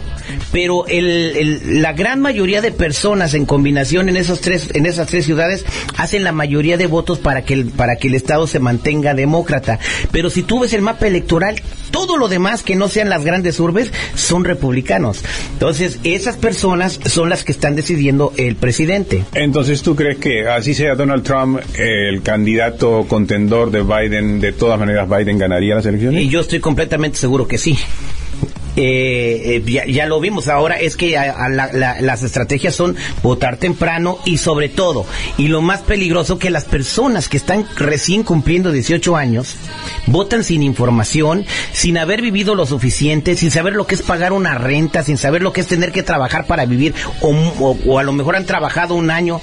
pero 0.51 0.85
el, 0.87 1.81
la 1.81 1.93
gran 1.93 2.21
mayoría 2.21 2.61
de 2.61 2.71
personas 2.71 3.33
en 3.33 3.45
combinación 3.45 4.09
en 4.09 4.17
esos 4.17 4.41
tres 4.41 4.69
en 4.73 4.85
esas 4.85 5.07
tres 5.07 5.25
ciudades 5.25 5.65
hacen 5.97 6.23
la 6.23 6.31
mayoría 6.31 6.77
de 6.77 6.87
votos 6.87 7.19
para 7.19 7.43
que 7.43 7.53
el, 7.53 7.65
para 7.65 7.95
que 7.95 8.07
el 8.07 8.15
estado 8.15 8.47
se 8.47 8.59
mantenga 8.59 9.13
demócrata. 9.13 9.79
Pero 10.11 10.29
si 10.29 10.43
tú 10.43 10.59
ves 10.59 10.73
el 10.73 10.81
mapa 10.81 11.07
electoral, 11.07 11.55
todo 11.91 12.17
lo 12.17 12.27
demás 12.27 12.63
que 12.63 12.75
no 12.75 12.87
sean 12.87 13.09
las 13.09 13.23
grandes 13.23 13.59
urbes 13.59 13.91
son 14.15 14.45
republicanos. 14.45 15.23
Entonces, 15.53 15.99
esas 16.03 16.37
personas 16.37 16.99
son 17.05 17.29
las 17.29 17.43
que 17.43 17.51
están 17.51 17.75
decidiendo 17.75 18.33
el 18.37 18.55
presidente. 18.55 19.23
Entonces, 19.33 19.81
¿tú 19.81 19.95
crees 19.95 20.17
que 20.17 20.47
así 20.47 20.73
sea 20.73 20.95
Donald 20.95 21.23
Trump 21.23 21.59
el 21.77 22.21
candidato 22.21 23.05
contendor 23.07 23.71
de 23.71 23.83
Biden, 23.83 24.39
de 24.39 24.53
todas 24.53 24.79
maneras 24.79 25.09
Biden 25.09 25.37
ganaría 25.37 25.75
las 25.75 25.85
elecciones? 25.85 26.23
Y 26.23 26.29
yo 26.29 26.41
estoy 26.41 26.59
completamente 26.59 27.17
seguro 27.17 27.47
que 27.47 27.57
sí. 27.57 27.77
Eh, 28.81 29.61
eh, 29.67 29.91
ya, 29.91 30.05
lo 30.05 30.21
vimos. 30.21 30.47
Ahora, 30.47 30.79
es 30.79 30.95
que 30.95 31.11
las 31.11 32.23
estrategias 32.23 32.73
son 32.73 32.95
votar 33.21 33.57
temprano 33.57 34.19
y 34.23 34.37
sobre 34.37 34.69
todo, 34.69 35.05
y 35.37 35.49
lo 35.49 35.61
más 35.61 35.81
peligroso, 35.81 36.39
que 36.39 36.49
las 36.49 36.63
personas 36.63 37.27
que 37.27 37.35
están 37.35 37.67
recién 37.75 38.23
cumpliendo 38.23 38.71
18 38.71 39.17
años 39.17 39.57
votan 40.07 40.45
sin 40.45 40.63
información, 40.63 41.45
sin 41.73 41.97
haber 41.97 42.21
vivido 42.21 42.55
lo 42.55 42.65
suficiente, 42.65 43.35
sin 43.35 43.51
saber 43.51 43.73
lo 43.73 43.85
que 43.85 43.95
es 43.95 44.01
pagar 44.01 44.31
una 44.31 44.55
renta, 44.55 45.03
sin 45.03 45.17
saber 45.17 45.41
lo 45.41 45.51
que 45.51 45.59
es 45.59 45.67
tener 45.67 45.91
que 45.91 46.03
trabajar 46.03 46.47
para 46.47 46.65
vivir, 46.65 46.93
o 47.19 47.99
a 47.99 48.03
lo 48.03 48.13
mejor 48.13 48.37
han 48.37 48.45
trabajado 48.45 48.95
un 48.95 49.11
año 49.11 49.41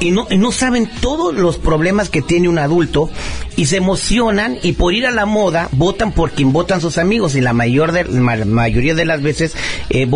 y 0.00 0.10
no, 0.10 0.26
no 0.30 0.52
saben 0.52 0.88
todos 1.00 1.34
los 1.34 1.58
problemas 1.58 2.08
que 2.10 2.22
tiene 2.22 2.48
un 2.48 2.58
adulto 2.58 3.10
y 3.56 3.66
se 3.66 3.76
emocionan 3.76 4.56
y 4.62 4.72
por 4.72 4.94
ir 4.94 5.06
a 5.06 5.10
la 5.10 5.26
moda 5.26 5.68
votan 5.72 6.12
por 6.12 6.30
quien 6.30 6.52
votan 6.52 6.80
sus 6.80 6.96
amigos 6.96 7.34
y 7.34 7.40
la 7.40 7.52
mayor 7.52 7.92
de, 7.92 8.04
mayoría 8.04 8.94
de 8.94 9.04
las 9.04 9.20
veces 9.20 9.54
eh, 9.90 10.08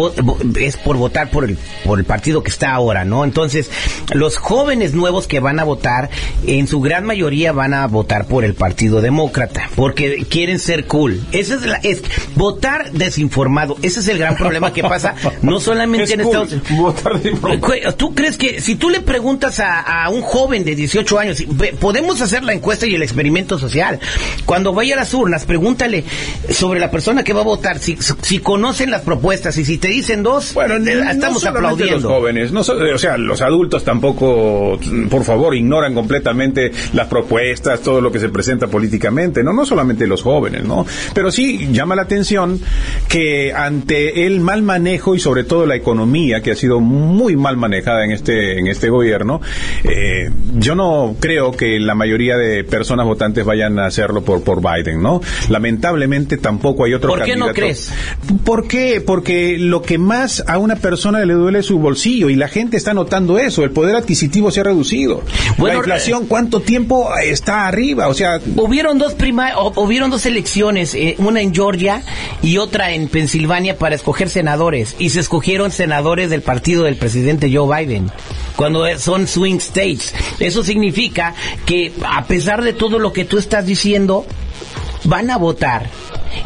es 0.61 0.77
por 0.77 0.97
votar 0.97 1.31
por 1.31 1.45
el, 1.45 1.59
por 1.85 1.99
el 1.99 2.05
partido 2.05 2.43
que 2.43 2.51
está 2.51 2.73
ahora, 2.73 3.05
¿no? 3.05 3.25
Entonces, 3.25 3.71
los 4.13 4.37
jóvenes 4.37 4.95
nuevos 4.95 5.27
que 5.27 5.41
van 5.41 5.59
a 5.59 5.65
votar, 5.65 6.11
en 6.47 6.69
su 6.69 6.81
gran 6.81 7.05
mayoría 7.05 7.53
van 7.53 7.75
a 7.75 7.87
votar 7.87 8.27
por 8.27 8.45
el 8.45 8.55
Partido 8.55 9.01
Demócrata, 9.01 9.69
porque 9.75 10.25
quieren 10.29 10.59
ser 10.59 10.87
cool. 10.87 11.21
Ese 11.33 11.55
es, 11.55 11.63
la, 11.63 11.77
es 11.79 12.03
votar 12.37 12.93
desinformado. 12.93 13.77
Ese 13.83 14.01
es 14.01 14.09
el 14.09 14.19
gran 14.19 14.37
problema 14.37 14.73
que 14.73 14.83
pasa, 14.83 15.15
no 15.43 15.59
solamente 15.59 16.13
en 16.15 16.21
Estados 16.21 16.53
Unidos. 16.53 17.97
¿Tú 17.97 18.15
crees 18.15 18.37
que 18.37 18.61
si 18.61 18.77
tú 18.77 18.89
le 18.89 19.01
preguntas 19.01 19.59
a 19.59 19.72
a, 19.81 20.09
un 20.11 20.23
joven 20.23 20.65
de 20.65 20.75
18 20.75 21.19
años, 21.19 21.43
podemos 21.81 22.21
hacer 22.21 22.45
la 22.45 22.53
encuesta 22.53 22.87
y 22.87 22.95
el 22.95 23.03
experimento 23.03 23.59
social. 23.59 23.99
Cuando 24.45 24.73
vaya 24.73 24.95
a 24.95 24.99
las 24.99 25.15
urnas, 25.15 25.45
pregúntale 25.45 26.05
sobre 26.51 26.81
la 26.81 26.91
persona 26.91 27.25
que 27.25 27.33
va 27.33 27.41
a 27.41 27.45
votar, 27.45 27.79
si, 27.79 27.97
si 28.23 28.39
conocen 28.39 28.91
las 28.91 29.03
propuestas 29.03 29.57
y 29.59 29.65
si 29.65 29.79
te 29.79 29.89
dicen 29.89 30.23
dos, 30.23 30.55
bueno, 30.55 30.77
estamos 30.77 31.45
aplaudiendo. 31.45 32.09
Los 32.09 32.19
jóvenes, 32.19 32.53
no, 32.53 32.61
o 32.61 32.99
sea, 32.99 33.17
los 33.17 33.41
adultos 33.41 33.85
tampoco, 33.85 34.79
por 35.09 35.25
favor, 35.25 35.55
ignoran 35.55 35.95
completamente 35.95 36.73
las 36.93 37.09
propuestas, 37.09 37.81
todo 37.81 38.01
lo 38.01 38.13
que 38.13 38.19
se 38.19 38.29
presenta 38.29 38.67
políticamente, 38.67 39.43
no, 39.43 39.53
no 39.53 39.65
solamente 39.65 40.07
los 40.07 40.23
jóvenes, 40.23 40.65
¿no? 40.65 40.87
Pero 41.15 41.31
sí 41.31 41.69
llama 41.73 41.95
la 41.95 42.03
atención 42.03 42.61
que 43.09 43.53
ante 43.53 44.27
el 44.27 44.41
mal 44.41 44.63
manejo 44.63 45.15
y 45.15 45.21
sobre 45.21 45.45
todo 45.45 45.67
la 45.67 45.77
economía 45.77 46.43
que 46.43 46.53
ha 46.53 46.57
sido 46.57 46.81
muy 46.81 47.37
mal 47.37 47.57
manejada 47.57 48.05
en 48.05 48.13
este 48.13 48.59
en 48.59 48.67
este 48.67 48.89
gobierno, 48.89 49.41
eh, 49.85 50.31
yo 50.55 50.75
no 50.75 51.17
creo 51.19 51.53
que 51.53 51.79
la 51.81 51.95
mayoría 51.95 52.37
de 52.37 52.65
personas 52.65 53.07
votantes 53.07 53.45
vayan 53.45 53.79
a 53.79 53.87
hacerlo 53.87 54.23
por, 54.23 54.43
por 54.43 54.61
Biden, 54.61 55.03
¿no? 55.03 55.21
Lamentablemente 55.49 56.37
tampoco 56.37 56.85
hay 56.85 56.95
otro 56.95 57.11
¿Por 57.11 57.25
qué 57.25 57.37
no 57.37 57.49
crees? 57.53 57.93
¿Por 58.45 58.69
qué? 58.69 59.03
Porque 59.05 59.57
lo 59.59 59.83
que 59.83 59.99
más 59.99 60.45
a 60.47 60.59
una 60.59 60.77
persona 60.77 61.25
le 61.25 61.35
duele 61.35 61.61
es 61.61 61.67
su 61.67 61.79
bolsillo 61.79 62.31
y 62.31 62.37
la 62.37 62.49
gente 62.49 62.77
está 62.77 62.95
notando 62.95 63.39
eso. 63.39 63.65
El 63.65 63.71
poder 63.71 63.97
adquisitivo 63.97 64.51
se 64.51 64.61
ha 64.61 64.65
reducido. 64.65 65.23
la 65.59 65.75
inflación, 65.75 66.27
¿cuánto 66.27 66.61
tiempo 66.61 67.11
está 67.23 67.67
arriba? 67.67 68.09
O 68.09 68.15
sea, 68.15 68.41
hubieron 68.57 68.99
dos 68.99 69.15
prima 69.15 69.53
hubieron 69.77 70.11
dos 70.11 70.27
elecciones, 70.27 70.95
eh, 70.95 71.17
una 71.19 71.41
en 71.41 71.55
Georgia 71.55 72.03
y 72.43 72.59
otra 72.59 72.93
en 72.93 73.09
Pensilvania 73.09 73.77
para 73.77 73.95
escoger 73.95 74.29
senadores 74.29 74.97
y 74.99 75.11
se 75.11 75.21
escogieron 75.21 75.71
senadores 75.71 76.31
del 76.31 76.43
partido 76.43 76.85
del 76.85 76.97
presidente 76.97 77.51
Joe 77.53 77.85
Biden. 77.85 78.11
Cuando 78.57 78.87
son 78.99 79.27
swing 79.27 79.59
states. 79.59 80.15
Eso 80.39 80.63
significa 80.63 81.35
que 81.67 81.93
a 82.05 82.25
pesar 82.25 82.63
de 82.63 82.73
todo 82.73 82.99
lo 82.99 83.13
que 83.13 83.25
tú 83.25 83.39
estás 83.39 83.67
diciendo, 83.67 84.27
van 85.05 85.31
a 85.31 85.39
votar. 85.39 85.89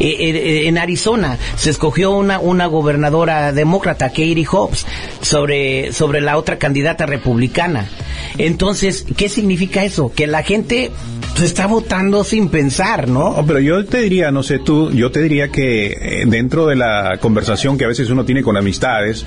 Eh, 0.00 0.08
eh, 0.08 0.30
eh, 0.30 0.68
en 0.68 0.78
Arizona 0.78 1.38
se 1.56 1.70
escogió 1.70 2.10
una, 2.10 2.40
una 2.40 2.66
gobernadora 2.66 3.52
demócrata, 3.52 4.08
Katie 4.08 4.46
Hobbs, 4.50 4.84
sobre, 5.20 5.92
sobre 5.92 6.20
la 6.20 6.36
otra 6.38 6.58
candidata 6.58 7.06
republicana. 7.06 7.88
Entonces, 8.36 9.06
¿qué 9.16 9.28
significa 9.28 9.84
eso? 9.84 10.12
Que 10.12 10.26
la 10.26 10.42
gente 10.42 10.90
se 11.36 11.44
está 11.44 11.66
votando 11.66 12.24
sin 12.24 12.48
pensar, 12.48 13.08
¿no? 13.08 13.28
Oh, 13.28 13.44
pero 13.46 13.60
yo 13.60 13.84
te 13.84 14.00
diría, 14.00 14.30
no 14.30 14.42
sé 14.42 14.58
tú, 14.58 14.90
yo 14.90 15.10
te 15.10 15.20
diría 15.20 15.48
que 15.48 15.86
eh, 15.86 16.24
dentro 16.26 16.66
de 16.66 16.76
la 16.76 17.18
conversación 17.20 17.76
que 17.76 17.84
a 17.84 17.88
veces 17.88 18.08
uno 18.08 18.24
tiene 18.24 18.42
con 18.42 18.56
amistades, 18.56 19.26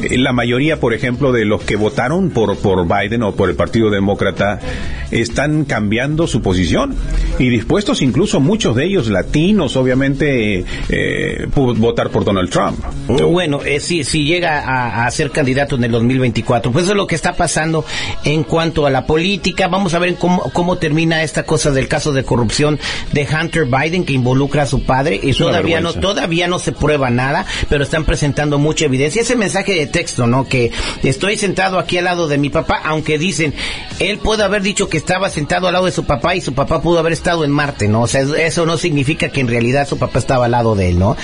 eh, 0.00 0.18
la 0.18 0.32
mayoría, 0.32 0.78
por 0.78 0.94
ejemplo, 0.94 1.32
de 1.32 1.44
los 1.44 1.62
que 1.62 1.74
votaron 1.74 2.30
por, 2.30 2.56
por 2.58 2.86
Biden 2.86 3.24
o 3.24 3.34
por 3.34 3.50
el 3.50 3.56
Partido 3.56 3.90
Demócrata 3.90 4.60
están 5.10 5.64
cambiando 5.64 6.26
su 6.26 6.42
posición 6.42 6.94
y 7.38 7.48
dispuestos 7.48 8.02
incluso 8.02 8.40
muchos 8.40 8.76
de 8.76 8.84
ellos 8.84 9.08
latinos, 9.08 9.76
obviamente, 9.76 10.64
eh, 10.88 11.46
votar 11.54 12.10
por 12.10 12.24
Donald 12.24 12.50
Trump. 12.50 12.78
Bueno, 13.08 13.60
eh, 13.64 13.80
si, 13.80 14.04
si 14.04 14.24
llega 14.24 14.60
a, 14.60 15.06
a, 15.06 15.10
ser 15.10 15.30
candidato 15.30 15.76
en 15.76 15.84
el 15.84 15.90
2024, 15.90 16.70
pues 16.70 16.84
eso 16.84 16.92
es 16.92 16.96
lo 16.96 17.06
que 17.06 17.14
está 17.14 17.34
pasando 17.34 17.84
en 18.24 18.44
cuanto 18.44 18.86
a 18.86 18.90
la 18.90 19.06
política. 19.06 19.68
Vamos 19.68 19.94
a 19.94 19.98
ver 19.98 20.14
cómo, 20.16 20.50
cómo 20.52 20.76
termina 20.76 21.22
esta 21.22 21.44
cosa 21.48 21.72
del 21.72 21.88
caso 21.88 22.12
de 22.12 22.22
corrupción 22.24 22.78
de 23.12 23.26
Hunter 23.26 23.64
Biden 23.64 24.04
que 24.04 24.12
involucra 24.12 24.64
a 24.64 24.66
su 24.66 24.84
padre 24.84 25.18
y 25.20 25.32
todavía 25.32 25.80
no 25.80 25.94
todavía 25.94 26.46
no 26.46 26.58
se 26.58 26.72
prueba 26.72 27.10
nada, 27.10 27.46
pero 27.68 27.82
están 27.82 28.04
presentando 28.04 28.58
mucha 28.58 28.84
evidencia. 28.84 29.22
Ese 29.22 29.34
mensaje 29.34 29.72
de 29.72 29.86
texto, 29.86 30.26
¿no? 30.26 30.46
Que 30.46 30.70
estoy 31.02 31.36
sentado 31.36 31.78
aquí 31.78 31.96
al 31.98 32.04
lado 32.04 32.28
de 32.28 32.38
mi 32.38 32.50
papá, 32.50 32.80
aunque 32.84 33.18
dicen 33.18 33.54
él 33.98 34.18
puede 34.18 34.44
haber 34.44 34.62
dicho 34.62 34.88
que 34.88 34.98
estaba 34.98 35.30
sentado 35.30 35.66
al 35.66 35.72
lado 35.72 35.86
de 35.86 35.92
su 35.92 36.04
papá 36.04 36.36
y 36.36 36.40
su 36.42 36.52
papá 36.52 36.82
pudo 36.82 36.98
haber 36.98 37.14
estado 37.14 37.44
en 37.44 37.50
Marte, 37.50 37.88
¿no? 37.88 38.02
O 38.02 38.06
sea, 38.06 38.20
eso 38.20 38.66
no 38.66 38.76
significa 38.76 39.30
que 39.30 39.40
en 39.40 39.48
realidad 39.48 39.88
su 39.88 39.98
papá 39.98 40.18
estaba 40.18 40.44
al 40.44 40.50
lado 40.50 40.74
de 40.74 40.90
él, 40.90 40.98
¿no? 40.98 41.16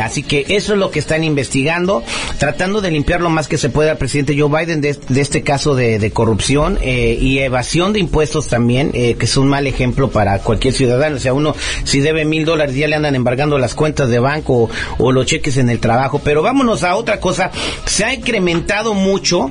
Así 0.00 0.22
que 0.22 0.44
eso 0.50 0.74
es 0.74 0.78
lo 0.78 0.90
que 0.90 0.98
están 0.98 1.24
investigando, 1.24 2.04
tratando 2.38 2.82
de 2.82 2.90
limpiar 2.90 3.22
lo 3.22 3.30
más 3.30 3.48
que 3.48 3.56
se 3.56 3.70
puede 3.70 3.90
al 3.90 3.96
presidente 3.96 4.38
Joe 4.38 4.50
Biden 4.50 4.82
de, 4.82 4.98
este 5.18 5.42
caso 5.42 5.74
de, 5.74 6.12
corrupción 6.12 6.78
eh, 6.82 7.16
y 7.18 7.38
evasión 7.38 7.94
de 7.94 8.00
impuestos 8.00 8.48
también, 8.48 8.90
eh, 8.92 9.14
que 9.14 9.26
son 9.26 9.48
mal 9.48 9.61
ejemplo 9.66 10.10
para 10.10 10.38
cualquier 10.38 10.74
ciudadano. 10.74 11.16
O 11.16 11.18
sea, 11.18 11.34
uno 11.34 11.54
si 11.84 12.00
debe 12.00 12.24
mil 12.24 12.44
dólares 12.44 12.74
ya 12.74 12.88
le 12.88 12.96
andan 12.96 13.14
embargando 13.14 13.58
las 13.58 13.74
cuentas 13.74 14.08
de 14.08 14.18
banco 14.18 14.70
o, 14.98 15.12
los 15.12 15.26
cheques 15.26 15.56
en 15.56 15.70
el 15.70 15.80
trabajo. 15.80 16.20
Pero 16.22 16.42
vámonos 16.42 16.84
a 16.84 16.96
otra 16.96 17.20
cosa. 17.20 17.50
Se 17.84 18.04
ha 18.04 18.14
incrementado 18.14 18.94
mucho 18.94 19.50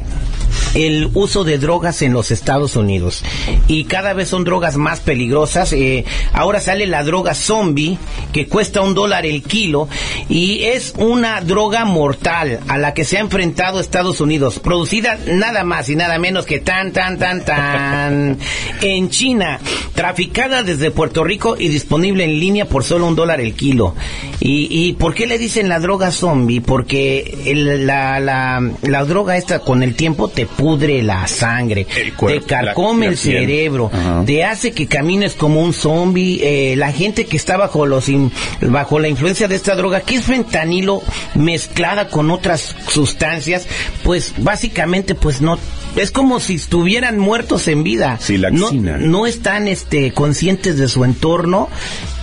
el 0.74 1.10
uso 1.13 1.44
de 1.44 1.58
drogas 1.58 2.01
en 2.01 2.13
los 2.13 2.32
Estados 2.32 2.75
Unidos 2.75 3.24
y 3.68 3.86
cada 3.86 4.13
vez 4.13 4.30
son 4.30 4.44
drogas 4.44 4.78
más 4.78 5.00
peligrosas. 5.00 5.74
Eh, 5.74 6.06
ahora 6.34 6.60
sale 6.62 6.88
la 6.88 7.04
droga 7.04 7.34
zombie 7.34 7.98
que 8.32 8.48
cuesta 8.48 8.82
un 8.82 8.94
dólar 8.94 9.25
el 9.25 9.44
kilo 9.44 9.88
y 10.30 10.63
es 10.63 10.94
una 10.98 11.42
droga 11.42 11.86
mortal 11.86 12.60
a 12.68 12.78
la 12.78 12.94
que 12.94 13.06
se 13.06 13.18
ha 13.18 13.22
enfrentado 13.22 13.80
Estados 13.80 14.22
Unidos, 14.22 14.60
producida 14.60 15.18
nada 15.28 15.63
más 15.63 15.90
y 15.90 15.96
nada 15.96 16.18
menos 16.20 16.46
que 16.46 16.60
tan, 16.60 16.92
tan, 16.94 17.18
tan, 17.20 17.44
tan 17.46 18.38
en 18.82 19.10
China, 19.10 19.60
traficada 19.94 20.63
desde 20.63 20.92
Puerto 20.92 21.24
Rico 21.24 21.56
y 21.60 21.68
disponible 21.68 22.24
en 22.24 22.40
línea 22.40 22.66
por 22.66 22.84
solo 22.84 23.08
un 23.08 23.16
dólar 23.16 23.42
el 23.42 23.54
kilo. 23.54 23.96
¿Y, 24.40 24.68
y 24.70 24.94
por 24.94 25.13
qué 25.13 25.28
le 25.28 25.38
dicen 25.38 25.70
la 25.70 25.80
droga 25.80 26.12
zombie? 26.12 26.62
Porque 26.62 27.44
el- 27.46 27.86
la, 27.86 28.20
la, 28.20 28.72
la 28.82 29.04
droga 29.06 29.38
esta 29.38 29.60
con 29.60 29.84
el 29.84 29.96
tiempo 29.96 30.28
te 30.30 30.46
pudre 30.62 31.01
la 31.01 31.25
sangre, 31.27 31.88
cuerpo, 32.15 32.39
te 32.41 32.46
carcome 32.46 33.08
la- 33.08 33.12
el 33.13 33.18
cerebro, 33.18 33.89
Ajá. 33.91 34.24
te 34.25 34.44
hace 34.44 34.72
que 34.74 34.86
camines 34.86 35.34
como 35.34 35.60
un 35.62 35.74
zombie. 35.74 36.39
eh, 36.44 36.75
la 36.75 36.91
gente 36.91 37.25
que 37.25 37.36
está 37.38 37.58
bajo 37.58 37.86
los 37.88 38.08
in- 38.10 38.32
bajo 38.62 39.00
la 39.00 39.08
influencia 39.08 39.48
de 39.48 39.56
esta 39.56 39.75
droga, 39.75 40.01
que 40.01 40.15
es 40.15 40.24
fentanilo 40.25 41.01
mezclada 41.34 42.10
con 42.10 42.30
otras 42.30 42.75
sustancias, 42.88 43.65
pues 44.03 44.34
básicamente 44.38 45.15
pues 45.15 45.41
no 45.41 45.58
es 45.96 46.12
como 46.12 46.39
si 46.39 46.56
estuvieran 46.56 47.18
muertos 47.18 47.68
en 47.68 47.84
vida. 47.84 48.18
Sí, 48.22 48.38
no, 48.38 48.72
no 48.72 49.25
están 49.25 49.68
este 49.68 50.12
conscientes 50.13 50.77
de 50.77 50.88
su 50.88 51.03
entorno 51.03 51.70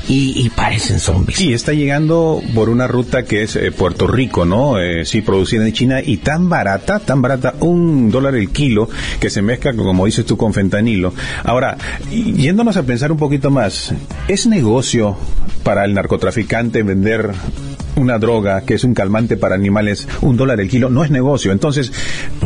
y, 0.08 0.32
y 0.44 0.50
parecen 0.50 0.98
zombies. 1.00 1.38
Sí, 1.38 1.52
está 1.52 1.72
llegando 1.72 2.42
por 2.54 2.68
una 2.70 2.86
ruta 2.86 3.24
que 3.24 3.42
es 3.42 3.56
eh, 3.56 3.70
Puerto 3.72 4.06
Rico, 4.06 4.44
¿no? 4.44 4.78
Eh, 4.80 5.04
sí, 5.04 5.20
producida 5.20 5.66
en 5.66 5.72
China 5.72 6.00
y 6.04 6.16
tan 6.18 6.48
barata, 6.48 6.98
tan 7.00 7.20
barata, 7.22 7.54
un 7.60 8.10
dólar 8.10 8.34
el 8.34 8.50
kilo, 8.50 8.88
que 9.20 9.30
se 9.30 9.42
mezcla, 9.42 9.74
como 9.74 10.06
dices 10.06 10.24
tú, 10.24 10.36
con 10.36 10.52
fentanilo. 10.54 11.12
Ahora, 11.44 11.76
y- 12.10 12.32
yéndonos 12.32 12.76
a 12.76 12.82
pensar 12.84 13.12
un 13.12 13.18
poquito 13.18 13.50
más, 13.50 13.92
¿es 14.28 14.46
negocio 14.46 15.16
para 15.62 15.84
el 15.84 15.92
narcotraficante 15.94 16.82
vender 16.82 17.30
una 17.98 18.18
droga 18.18 18.62
que 18.62 18.74
es 18.74 18.84
un 18.84 18.94
calmante 18.94 19.36
para 19.36 19.54
animales, 19.54 20.08
un 20.20 20.36
dólar 20.36 20.60
el 20.60 20.68
kilo? 20.68 20.90
No 20.90 21.04
es 21.04 21.10
negocio. 21.10 21.52
Entonces, 21.52 21.92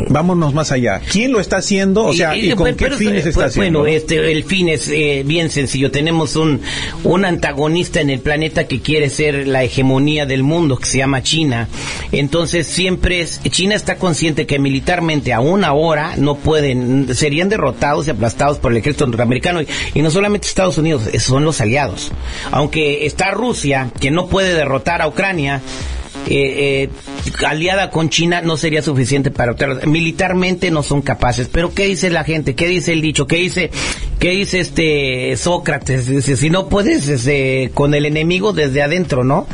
vámonos 0.09 0.54
más 0.54 0.73
allá. 0.73 1.00
¿Quién 1.11 1.32
lo 1.32 1.40
está 1.40 1.59
haciendo? 1.59 2.04
O 2.04 2.12
sea, 2.12 2.37
¿y, 2.37 2.50
con 2.52 2.64
pero- 2.64 2.76
qué 2.76 2.85
pero- 2.87 2.97
fines 2.97 3.26
está 3.26 3.40
pues, 3.42 3.47
haciendo? 3.56 3.80
Bueno, 3.80 3.94
este, 3.97 4.32
el 4.32 4.44
fin 4.44 4.68
es 4.68 4.88
eh, 4.88 5.23
bien 5.26 5.50
sencillo. 5.50 5.90
Tenemos 5.90 6.37
un, 6.37 6.61
un 7.04 7.25
antagonista 7.25 8.00
en 8.00 8.11
el 8.11 8.21
planeta 8.21 8.66
que 8.66 8.80
quiere 8.80 9.09
ser 9.11 9.47
la 9.47 9.62
hegemonía 9.64 10.26
del 10.26 10.42
mundo, 10.42 10.76
que 10.76 10.87
se 10.87 10.99
llama 10.99 11.23
China. 11.23 11.68
Entonces, 12.11 12.66
siempre 12.66 13.21
es, 13.21 13.40
China 13.50 13.75
está 13.75 13.97
consciente 13.97 14.47
que 14.47 14.59
militarmente 14.59 15.32
aún 15.32 15.64
ahora 15.64 16.14
no 16.16 16.37
pueden, 16.37 17.14
serían 17.14 17.49
derrotados 17.49 18.06
y 18.06 18.11
aplastados 18.11 18.59
por 18.59 18.73
el 18.73 18.78
ejército 18.78 19.06
norteamericano. 19.06 19.62
Y, 19.62 19.68
y 19.94 20.02
no 20.02 20.11
solamente 20.11 20.47
Estados 20.47 20.78
Unidos, 20.78 21.09
eh, 21.12 21.21
son 21.21 21.44
los 21.44 21.61
aliados. 21.61 22.12
Aunque 22.50 23.06
está 23.06 23.30
Rusia, 23.30 23.90
que 24.00 24.11
no 24.11 24.26
puede 24.26 24.54
derrotar 24.54 25.02
a 25.02 25.09
Ucrania, 25.09 25.41
Yeah. 25.42 25.58
Eh, 26.29 26.88
eh, 26.88 26.91
aliada 27.47 27.91
con 27.91 28.09
China 28.11 28.41
no 28.43 28.57
sería 28.57 28.83
suficiente 28.83 29.31
para 29.31 29.52
obtener- 29.52 29.87
militarmente 29.87 30.71
no 30.71 30.83
son 30.83 31.02
capaces. 31.02 31.49
Pero 31.50 31.75
qué 31.75 31.87
dice 31.87 32.11
la 32.11 32.25
gente 32.25 32.55
qué 32.55 32.67
dice 32.67 32.93
el 32.93 33.00
dicho 33.02 33.26
qué 33.26 33.37
dice 33.37 33.71
qué 34.19 34.31
dice 34.31 34.61
este 34.61 35.37
Sócrates 35.37 36.07
dice 36.07 36.37
si 36.37 36.49
no 36.50 36.69
puedes 36.69 37.09
este, 37.09 37.71
con 37.75 37.95
el 37.95 38.07
enemigo 38.07 38.52
desde 38.52 38.83
adentro 38.83 39.25
no 39.25 39.47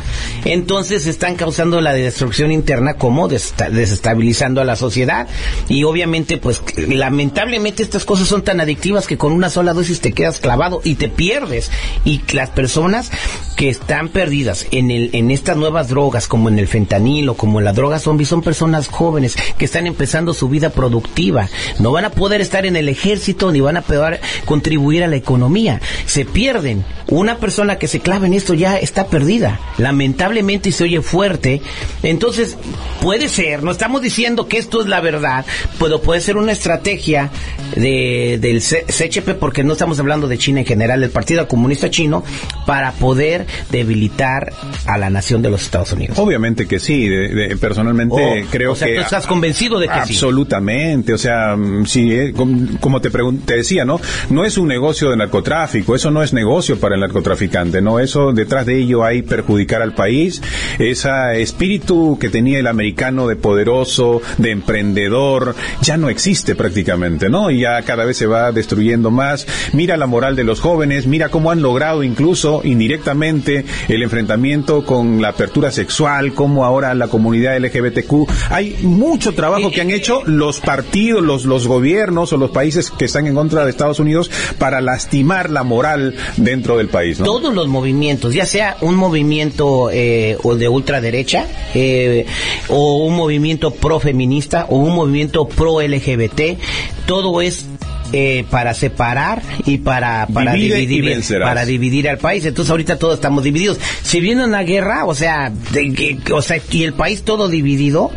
entonces 0.45 1.07
están 1.07 1.37
causando 1.37 1.81
la 1.81 1.93
destrucción 1.95 2.53
interna 2.53 2.95
como 2.95 3.29
desestabilizando 3.29 4.61
a 4.61 4.65
la 4.65 4.77
sociedad. 4.77 5.27
Y 5.69 5.85
obviamente 5.85 6.37
pues 6.39 6.63
lamentablemente 6.77 7.83
estas 7.83 8.05
cosas 8.05 8.29
son 8.29 8.43
tan 8.43 8.61
adictivas 8.61 9.07
que 9.07 9.17
con 9.17 9.33
una 9.33 9.51
sola 9.51 9.73
dosis 9.73 10.01
te 10.01 10.13
quedas 10.13 10.39
clavado 10.41 10.81
y 10.85 10.97
te 10.97 11.09
pierdes. 11.09 11.71
Y 12.05 12.21
las 12.33 12.51
personas 12.51 13.11
que 13.57 13.69
están 13.69 14.09
perdidas 14.09 14.67
en 14.71 14.91
el 14.91 15.11
en 15.13 15.31
estas 15.31 15.57
nuevas 15.57 15.89
drogas 15.89 16.29
como 16.29 16.49
en 16.49 16.58
el 16.59 16.69
fentanilo 16.69 17.35
como 17.35 17.61
la 17.61 17.73
droga 17.73 17.99
zombie 17.99 18.27
son 18.27 18.43
personas 18.43 18.89
jóvenes 18.89 19.37
que 19.57 19.65
están 19.65 19.87
empezando 19.87 20.35
su 20.35 20.49
vida 20.49 20.71
productiva. 20.71 21.49
No 21.79 21.93
van 21.93 22.05
a 22.05 22.11
poder 22.11 22.41
estar 22.41 22.67
en 22.67 22.77
el 22.77 22.89
ejército 22.89 23.51
ni 23.53 23.61
van 23.61 23.77
a 23.77 23.83
poder 23.83 24.21
contribuir 24.45 25.05
a 25.05 25.09
la 25.09 25.17
economía. 25.17 25.81
Se 26.07 26.25
pierden. 26.25 26.85
Una 27.11 27.39
persona 27.39 27.79
que 27.79 27.89
se 27.89 28.01
clava 28.01 28.27
en 28.27 28.35
esto 28.35 28.53
ya 28.53 28.77
está 28.77 29.07
perdida 29.07 29.59
lamentablemente 29.79 30.69
y 30.69 30.73
se 30.73 30.85
oye 30.85 31.01
fuerte. 31.01 31.63
Entonces 32.03 32.59
puede 33.01 33.29
ser 33.29 33.63
no 33.63 33.71
estamos 33.71 34.03
diciendo 34.03 34.47
que 34.47 34.59
esto 34.59 34.83
es 34.83 34.89
la 34.89 35.01
verdad 35.01 35.45
pero 35.79 36.01
puede 36.01 36.21
ser 36.21 36.37
una 36.37 36.53
estrategia 36.53 37.31
de, 37.75 38.39
del 38.41 38.61
CHP 38.61 39.39
porque 39.39 39.65
no 39.65 39.73
estamos 39.73 39.99
hablando 40.01 40.29
de 40.29 40.39
China 40.39 40.61
en 40.61 40.67
general 40.67 41.03
el 41.03 41.11
Partido 41.11 41.47
Comunista 41.49 41.91
Chino 41.91 42.25
para 42.67 42.93
poder 42.93 43.47
debilitar 43.71 44.53
a 44.87 44.99
la 44.99 45.11
nación 45.11 45.43
de 45.43 45.51
los 45.51 45.63
Estados 45.63 45.93
Unidos. 45.93 46.19
Obviamente 46.19 46.48
que 46.57 46.79
sí, 46.79 47.09
de- 47.09 47.29
de- 47.29 47.57
personalmente 47.57 48.15
Oh, 48.19 48.47
creo 48.51 48.73
o 48.73 48.75
sea, 48.75 48.89
que... 48.89 48.95
tú 48.97 49.01
estás 49.03 49.27
convencido 49.27 49.79
de 49.79 49.87
que 49.89 49.95
sí. 50.07 50.15
Absolutamente, 50.15 51.13
o 51.13 51.19
sea, 51.19 51.57
mm, 51.57 51.87
sí, 51.87 52.13
eh, 52.13 52.33
com- 52.35 52.77
como 52.81 53.01
te, 53.01 53.11
te 53.45 53.57
decía, 53.57 53.85
¿no? 53.85 54.01
No 54.31 54.45
es 54.45 54.59
un 54.59 54.69
negocio 54.69 55.11
de 55.11 55.17
narcotráfico, 55.17 55.95
eso 55.95 56.11
no 56.11 56.23
es 56.23 56.33
negocio 56.33 56.79
para 56.79 56.95
el 56.95 57.01
narcotraficante, 57.01 57.81
¿no? 57.81 57.99
Eso, 58.01 58.33
detrás 58.33 58.67
de 58.67 58.79
ello 58.79 59.05
hay 59.05 59.23
perjudicar 59.23 59.83
al 59.83 59.95
país, 59.95 60.43
ese 60.79 61.09
espíritu 61.41 62.19
que 62.21 62.29
tenía 62.29 62.59
el 62.59 62.67
americano 62.67 63.27
de 63.27 63.37
poderoso, 63.37 64.21
de 64.39 64.51
emprendedor, 64.51 65.55
ya 65.83 65.97
no 65.97 66.09
existe 66.09 66.55
prácticamente, 66.55 67.29
¿no? 67.29 67.51
Y 67.51 67.61
ya 67.61 67.83
cada 67.83 68.05
vez 68.05 68.17
se 68.17 68.27
va 68.27 68.53
destruyendo 68.53 69.11
más. 69.11 69.47
Mira 69.73 69.97
la 69.97 70.07
moral 70.07 70.37
de 70.37 70.45
los 70.45 70.61
jóvenes, 70.61 71.07
mira 71.07 71.29
cómo 71.29 71.51
han 71.51 71.63
logrado 71.63 72.03
incluso 72.03 72.61
indirectamente 72.65 73.65
el 73.89 74.03
enfrentamiento 74.03 74.85
con 74.85 75.21
la 75.23 75.29
apertura 75.29 75.71
sexual, 75.71 76.33
como 76.39 76.65
ahora 76.65 76.95
la 76.95 77.09
comunidad 77.09 77.59
LGBTQ. 77.59 78.31
Hay 78.51 78.77
mucho 78.83 79.35
trabajo 79.35 79.73
que 79.73 79.81
han 79.81 79.91
hecho 79.91 80.23
los 80.25 80.61
partidos, 80.61 81.21
los, 81.21 81.45
los 81.45 81.67
gobiernos 81.67 82.33
o 82.33 82.37
los 82.37 82.53
países 82.53 82.93
que 82.93 83.07
están 83.07 83.27
en 83.27 83.35
contra 83.35 83.65
de 83.65 83.71
Estados 83.71 83.99
Unidos 83.99 84.31
para 84.57 84.81
lastimar 84.81 85.51
la 85.51 85.65
moral 85.65 86.15
dentro 86.37 86.77
del 86.77 86.91
país, 86.91 87.19
¿no? 87.19 87.25
todos 87.25 87.53
los 87.53 87.67
movimientos, 87.67 88.35
ya 88.35 88.47
sea 88.47 88.77
un 88.83 88.95
movimiento 88.95 89.91
eh, 89.91 90.39
o 90.45 90.55
de 90.55 90.69
ultraderecha, 90.69 91.45
eh, 91.75 92.25
o 92.69 92.99
un 92.99 93.17
movimiento 93.17 93.73
pro-feminista, 93.73 94.67
o 94.69 94.77
un 94.77 94.95
movimiento 94.95 95.49
pro-LGBT, 95.49 96.57
todo 97.05 97.41
es 97.41 97.67
eh, 98.13 98.45
para 98.51 98.75
separar 98.75 99.43
y 99.67 99.79
para, 99.79 100.27
para 100.27 100.53
Divide 100.53 100.77
dividir 100.77 101.41
para 101.41 101.65
dividir 101.65 102.09
al 102.09 102.19
país. 102.19 102.45
Entonces 102.45 102.71
ahorita 102.71 102.99
todos 102.99 103.15
estamos 103.15 103.45
divididos. 103.45 103.79
Si 104.03 104.21
viene 104.21 104.45
una 104.45 104.63
guerra, 104.63 105.05
o 105.05 105.15
sea, 105.15 105.53
de 105.73 106.19
o 106.33 106.43
sea, 106.43 106.59
y 106.71 106.85
el 106.85 106.95
país 106.95 107.23
todo 107.23 107.49
dividido, 107.49 108.11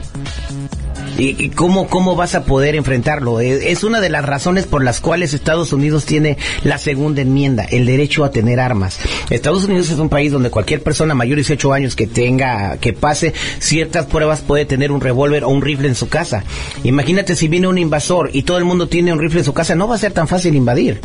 ¿Y, 1.17 1.49
cómo, 1.49 1.87
cómo 1.87 2.15
vas 2.15 2.35
a 2.35 2.45
poder 2.45 2.75
enfrentarlo? 2.75 3.39
Es, 3.39 3.63
es 3.63 3.83
una 3.83 4.01
de 4.01 4.09
las 4.09 4.25
razones 4.25 4.65
por 4.65 4.83
las 4.83 5.01
cuales 5.01 5.33
Estados 5.33 5.73
Unidos 5.73 6.05
tiene 6.05 6.37
la 6.63 6.77
segunda 6.77 7.21
enmienda, 7.21 7.63
el 7.63 7.85
derecho 7.85 8.23
a 8.23 8.31
tener 8.31 8.59
armas. 8.59 8.99
Estados 9.29 9.65
Unidos 9.65 9.89
es 9.89 9.99
un 9.99 10.09
país 10.09 10.31
donde 10.31 10.49
cualquier 10.49 10.81
persona 10.81 11.13
mayor 11.13 11.35
de 11.35 11.43
18 11.43 11.73
años 11.73 11.95
que 11.95 12.07
tenga, 12.07 12.77
que 12.77 12.93
pase 12.93 13.33
ciertas 13.59 14.05
pruebas 14.05 14.41
puede 14.41 14.65
tener 14.65 14.91
un 14.91 15.01
revólver 15.01 15.43
o 15.43 15.49
un 15.49 15.61
rifle 15.61 15.87
en 15.87 15.95
su 15.95 16.09
casa. 16.09 16.43
Imagínate 16.83 17.35
si 17.35 17.47
viene 17.47 17.67
un 17.67 17.77
invasor 17.77 18.29
y 18.33 18.43
todo 18.43 18.57
el 18.57 18.65
mundo 18.65 18.87
tiene 18.87 19.13
un 19.13 19.19
rifle 19.19 19.39
en 19.39 19.45
su 19.45 19.53
casa, 19.53 19.75
no 19.75 19.87
va 19.87 19.95
a 19.95 19.99
ser 19.99 20.11
tan 20.11 20.27
fácil 20.27 20.55
invadir. 20.55 21.01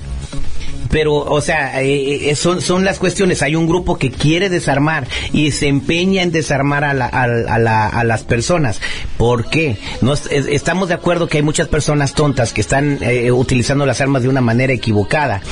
Pero, 0.96 1.12
o 1.16 1.42
sea, 1.42 1.82
eh, 1.82 2.30
eh, 2.30 2.36
son, 2.36 2.62
son 2.62 2.82
las 2.86 2.98
cuestiones. 2.98 3.42
Hay 3.42 3.54
un 3.54 3.66
grupo 3.66 3.98
que 3.98 4.10
quiere 4.10 4.48
desarmar 4.48 5.06
y 5.30 5.50
se 5.50 5.68
empeña 5.68 6.22
en 6.22 6.32
desarmar 6.32 6.84
a, 6.84 6.94
la- 6.94 7.04
a, 7.04 7.24
a 7.24 7.58
la- 7.58 7.86
a 7.86 8.02
las 8.02 8.22
personas. 8.22 8.80
¿Por 9.18 9.50
qué? 9.50 9.76
No, 10.00 10.14
es- 10.14 10.24
es- 10.30 10.46
estamos 10.46 10.88
de 10.88 10.94
acuerdo 10.94 11.28
que 11.28 11.36
hay 11.36 11.42
muchas 11.42 11.68
personas 11.68 12.14
tontas 12.14 12.54
que 12.54 12.62
están 12.62 12.96
eh, 13.02 13.30
utilizando 13.30 13.84
las 13.84 14.00
armas 14.00 14.22
de 14.22 14.30
una 14.30 14.40
manera 14.40 14.72
equivocada. 14.72 15.42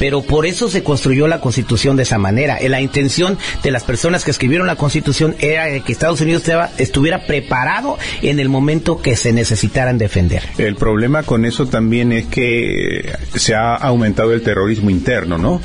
Pero 0.00 0.22
por 0.22 0.46
eso 0.46 0.68
se 0.68 0.82
construyó 0.82 1.28
la 1.28 1.40
Constitución 1.40 1.96
de 1.96 2.02
esa 2.02 2.18
manera. 2.18 2.56
Eh, 2.58 2.68
La 2.68 2.80
intención 2.80 3.38
de 3.62 3.70
las 3.70 3.84
personas 3.84 4.24
que 4.24 4.32
escribieron 4.32 4.66
la 4.66 4.74
Constitución 4.76 5.36
era 5.38 5.68
que 5.78 5.92
Estados 5.92 6.20
Unidos 6.20 6.42
estuviera 6.78 7.24
preparado 7.24 7.98
en 8.22 8.40
el 8.40 8.48
momento 8.48 9.00
que 9.00 9.14
se 9.14 9.32
necesitaran 9.32 9.96
defender. 9.96 10.42
El 10.58 10.74
problema 10.74 11.22
con 11.22 11.44
eso 11.44 11.66
también 11.66 12.10
es 12.12 12.26
que 12.26 13.12
se 13.36 13.54
ha 13.54 13.76
aumentado 13.76 14.32
el 14.32 14.42
terrorismo 14.42 14.87
interno, 14.90 15.38
¿no? 15.38 15.60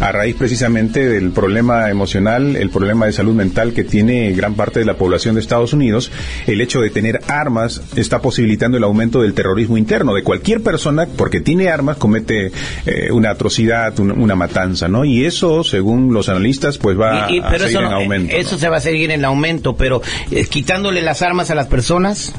A 0.00 0.12
raíz 0.12 0.36
precisamente 0.36 1.08
del 1.08 1.30
problema 1.30 1.90
emocional, 1.90 2.56
el 2.56 2.70
problema 2.70 3.06
de 3.06 3.12
salud 3.12 3.34
mental 3.34 3.72
que 3.72 3.84
tiene 3.84 4.32
gran 4.32 4.54
parte 4.54 4.78
de 4.80 4.84
la 4.86 4.94
población 4.94 5.34
de 5.34 5.40
Estados 5.40 5.72
Unidos, 5.72 6.10
el 6.46 6.60
hecho 6.60 6.80
de 6.80 6.90
tener 6.90 7.20
armas 7.28 7.82
está 7.96 8.20
posibilitando 8.20 8.76
el 8.78 8.84
aumento 8.84 9.22
del 9.22 9.34
terrorismo 9.34 9.78
interno 9.78 10.14
de 10.14 10.22
cualquier 10.22 10.62
persona 10.62 11.06
porque 11.16 11.40
tiene 11.40 11.68
armas 11.68 11.96
comete 11.96 12.52
eh, 12.86 13.10
una 13.12 13.30
atrocidad, 13.30 13.98
un- 14.00 14.10
una 14.12 14.34
matanza, 14.34 14.88
¿no? 14.88 15.04
Y 15.04 15.24
eso, 15.24 15.64
según 15.64 16.12
los 16.12 16.28
analistas, 16.28 16.78
pues 16.78 16.98
va 16.98 17.28
Y- 17.30 17.36
y- 17.36 17.40
a 17.40 17.50
seguir 17.50 17.66
eso, 17.68 17.80
en 17.80 17.86
aumento. 17.92 18.36
eso 18.36 18.52
¿no? 18.52 18.58
se 18.58 18.68
va 18.68 18.76
a 18.76 18.80
seguir 18.80 19.10
en 19.10 19.24
aumento, 19.24 19.76
pero 19.76 20.02
eh, 20.30 20.44
quitándole 20.48 21.02
las 21.02 21.22
armas 21.22 21.50
a 21.50 21.54
las 21.54 21.66
personas, 21.66 22.34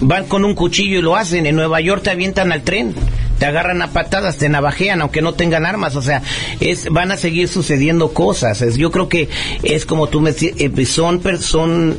van 0.00 0.24
con 0.26 0.44
un 0.44 0.54
cuchillo 0.54 0.98
y 0.98 1.02
lo 1.02 1.16
hacen. 1.16 1.46
En 1.46 1.56
Nueva 1.56 1.80
York 1.80 2.02
te 2.02 2.10
avientan 2.10 2.52
al 2.52 2.62
tren 2.62 2.94
te 3.38 3.46
agarran 3.46 3.82
a 3.82 3.90
patadas, 3.90 4.38
te 4.38 4.48
navajean, 4.48 5.00
aunque 5.00 5.22
no 5.22 5.34
tengan 5.34 5.66
armas, 5.66 5.96
o 5.96 6.02
sea, 6.02 6.22
es, 6.60 6.88
van 6.90 7.12
a 7.12 7.16
seguir 7.16 7.48
sucediendo 7.48 8.12
cosas. 8.12 8.62
Es, 8.62 8.76
yo 8.76 8.90
creo 8.90 9.08
que 9.08 9.28
es 9.62 9.86
como 9.86 10.08
tú 10.08 10.20
me 10.20 10.30
eh, 10.30 10.86
son, 10.86 11.22
son 11.40 11.98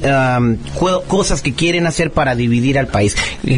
cosas 1.08 1.42
que 1.42 1.54
quieren 1.54 1.88
hacer 1.88 2.12
para 2.12 2.36
dividir 2.36 2.78
al 2.78 2.88
país. 2.88 3.16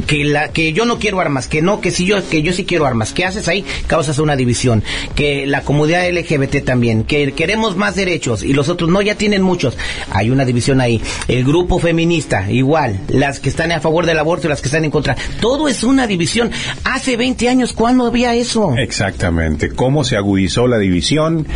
Que 0.07 0.25
la, 0.25 0.49
que 0.49 0.73
yo 0.73 0.85
no 0.85 0.99
quiero 0.99 1.19
armas, 1.19 1.47
que 1.47 1.61
no, 1.61 1.81
que 1.81 1.91
si 1.91 2.05
yo, 2.05 2.27
que 2.27 2.41
yo 2.41 2.53
sí 2.53 2.65
quiero 2.65 2.85
armas. 2.85 3.13
¿Qué 3.13 3.25
haces 3.25 3.47
ahí? 3.47 3.65
Causas 3.87 4.19
una 4.19 4.35
división. 4.35 4.83
Que 5.15 5.45
la 5.45 5.61
comunidad 5.61 6.09
LGBT 6.09 6.63
también, 6.63 7.03
que 7.03 7.31
queremos 7.33 7.75
más 7.75 7.95
derechos 7.95 8.43
y 8.43 8.53
los 8.53 8.69
otros 8.69 8.89
no, 8.89 9.01
ya 9.01 9.15
tienen 9.15 9.41
muchos. 9.41 9.77
Hay 10.11 10.29
una 10.29 10.45
división 10.45 10.81
ahí. 10.81 11.01
El 11.27 11.43
grupo 11.43 11.79
feminista, 11.79 12.49
igual. 12.51 12.99
Las 13.07 13.39
que 13.39 13.49
están 13.49 13.71
a 13.71 13.81
favor 13.81 14.05
del 14.05 14.19
aborto 14.19 14.47
y 14.47 14.49
las 14.49 14.61
que 14.61 14.67
están 14.67 14.85
en 14.85 14.91
contra. 14.91 15.15
Todo 15.41 15.67
es 15.67 15.83
una 15.83 16.07
división. 16.07 16.51
Hace 16.83 17.17
20 17.17 17.49
años 17.49 17.68
¿cuándo 17.73 18.05
había 18.05 18.36
eso? 18.36 18.75
Exactamente. 18.77 19.69
¿Cómo 19.69 20.03
se 20.03 20.17
agudizó 20.17 20.67
la 20.67 20.77
división? 20.77 21.47